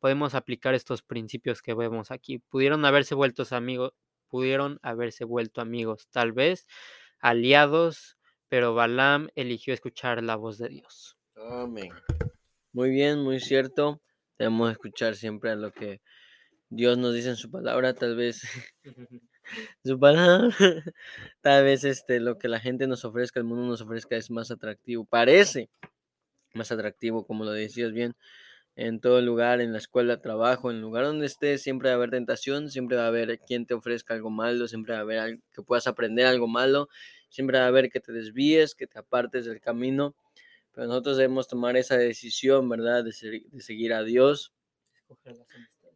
podemos 0.00 0.34
aplicar 0.34 0.74
estos 0.74 1.02
principios 1.02 1.62
que 1.62 1.74
vemos 1.74 2.10
aquí. 2.10 2.38
Pudieron 2.38 2.84
haberse 2.84 3.14
vuelto 3.14 3.44
amigos, 3.52 3.92
pudieron 4.28 4.80
haberse 4.82 5.24
vuelto 5.24 5.60
amigos, 5.60 6.08
tal 6.10 6.32
vez 6.32 6.66
aliados, 7.20 8.18
pero 8.48 8.74
Balaam 8.74 9.28
eligió 9.34 9.72
escuchar 9.72 10.22
la 10.22 10.36
voz 10.36 10.58
de 10.58 10.68
Dios. 10.68 11.16
Amén. 11.36 11.90
Muy 12.72 12.90
bien, 12.90 13.20
muy 13.20 13.40
cierto. 13.40 14.00
Debemos 14.38 14.72
escuchar 14.72 15.14
siempre 15.14 15.50
a 15.50 15.56
lo 15.56 15.72
que 15.72 16.00
Dios 16.76 16.98
nos 16.98 17.14
dice 17.14 17.30
en 17.30 17.36
su 17.36 17.50
palabra, 17.50 17.94
tal 17.94 18.16
vez 18.16 18.42
su 19.84 19.98
palabra, 19.98 20.50
tal 21.42 21.64
vez 21.64 21.84
este 21.84 22.20
lo 22.20 22.38
que 22.38 22.48
la 22.48 22.60
gente 22.60 22.86
nos 22.86 23.04
ofrezca, 23.04 23.40
el 23.40 23.46
mundo 23.46 23.64
nos 23.66 23.80
ofrezca 23.82 24.16
es 24.16 24.30
más 24.30 24.50
atractivo, 24.50 25.04
parece 25.04 25.70
más 26.54 26.72
atractivo, 26.72 27.26
como 27.26 27.44
lo 27.44 27.52
decías 27.52 27.92
bien, 27.92 28.14
en 28.76 29.00
todo 29.00 29.20
lugar, 29.22 29.60
en 29.60 29.72
la 29.72 29.78
escuela, 29.78 30.20
trabajo, 30.20 30.70
en 30.70 30.78
el 30.78 30.82
lugar 30.82 31.04
donde 31.06 31.26
estés, 31.26 31.62
siempre 31.62 31.88
va 31.90 31.94
a 31.94 31.96
haber 31.98 32.10
tentación, 32.10 32.70
siempre 32.70 32.96
va 32.98 33.04
a 33.04 33.08
haber 33.08 33.38
quien 33.40 33.66
te 33.66 33.74
ofrezca 33.74 34.14
algo 34.14 34.30
malo, 34.30 34.68
siempre 34.68 34.94
va 34.94 35.00
a 35.00 35.02
haber 35.02 35.40
que 35.54 35.62
puedas 35.62 35.86
aprender 35.88 36.26
algo 36.26 36.48
malo, 36.48 36.88
siempre 37.30 37.58
va 37.58 37.64
a 37.66 37.68
haber 37.68 37.90
que 37.90 38.00
te 38.00 38.12
desvíes, 38.12 38.74
que 38.74 38.86
te 38.88 38.98
apartes 39.00 39.46
del 39.46 39.60
camino, 39.60 40.16
pero 40.72 40.86
nosotros 40.88 41.18
debemos 41.18 41.48
tomar 41.48 41.76
esa 41.76 41.98
decisión, 41.98 42.68
¿verdad? 42.68 43.04
De, 43.04 43.12
ser- 43.12 43.42
de 43.44 43.62
seguir 43.62 43.94
a 43.94 44.04
Dios, 44.04 44.52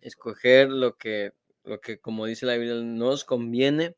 escoger 0.00 0.68
lo 0.70 0.96
que, 0.96 1.32
lo 1.64 1.80
que, 1.80 1.98
como 1.98 2.26
dice 2.26 2.46
la 2.46 2.56
Biblia, 2.56 2.74
nos 2.74 3.24
conviene 3.24 3.94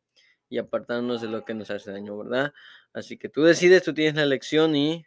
y 0.48 0.58
apartarnos 0.58 1.20
de 1.22 1.28
lo 1.28 1.44
que 1.44 1.54
nos 1.54 1.70
hace 1.70 1.92
daño, 1.92 2.16
¿verdad? 2.18 2.52
Así 2.92 3.16
que 3.16 3.28
tú 3.28 3.42
decides, 3.42 3.82
tú 3.82 3.94
tienes 3.94 4.14
la 4.14 4.22
elección 4.22 4.74
y 4.74 5.06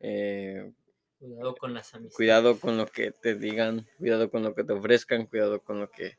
eh, 0.00 0.72
Cuidado 1.18 1.54
con 1.54 1.72
las 1.72 1.94
amistades. 1.94 2.16
cuidado 2.16 2.58
con 2.58 2.76
lo 2.76 2.86
que 2.86 3.12
te 3.12 3.36
digan, 3.36 3.86
cuidado 3.98 4.28
con 4.28 4.42
lo 4.42 4.56
que 4.56 4.64
te 4.64 4.72
ofrezcan, 4.72 5.26
cuidado 5.26 5.60
con 5.60 5.78
lo 5.78 5.88
que 5.88 6.18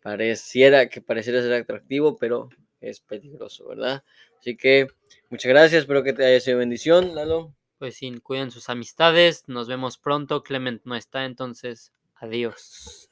pareciera 0.00 0.88
que 0.88 1.00
pareciera 1.00 1.42
ser 1.42 1.54
atractivo, 1.54 2.16
pero 2.16 2.48
es 2.80 3.00
peligroso, 3.00 3.66
¿verdad? 3.66 4.04
Así 4.38 4.56
que 4.56 4.86
muchas 5.28 5.48
gracias, 5.48 5.80
espero 5.80 6.04
que 6.04 6.12
te 6.12 6.24
haya 6.24 6.38
sido 6.38 6.58
bendición, 6.58 7.16
Lalo. 7.16 7.52
Pues 7.78 7.96
sí, 7.96 8.12
cuiden 8.20 8.50
sus 8.50 8.68
amistades. 8.68 9.44
Nos 9.46 9.68
vemos 9.68 9.98
pronto. 9.98 10.42
Clement 10.42 10.82
no 10.84 10.96
está, 10.96 11.24
entonces 11.24 11.92
adiós. 12.16 13.07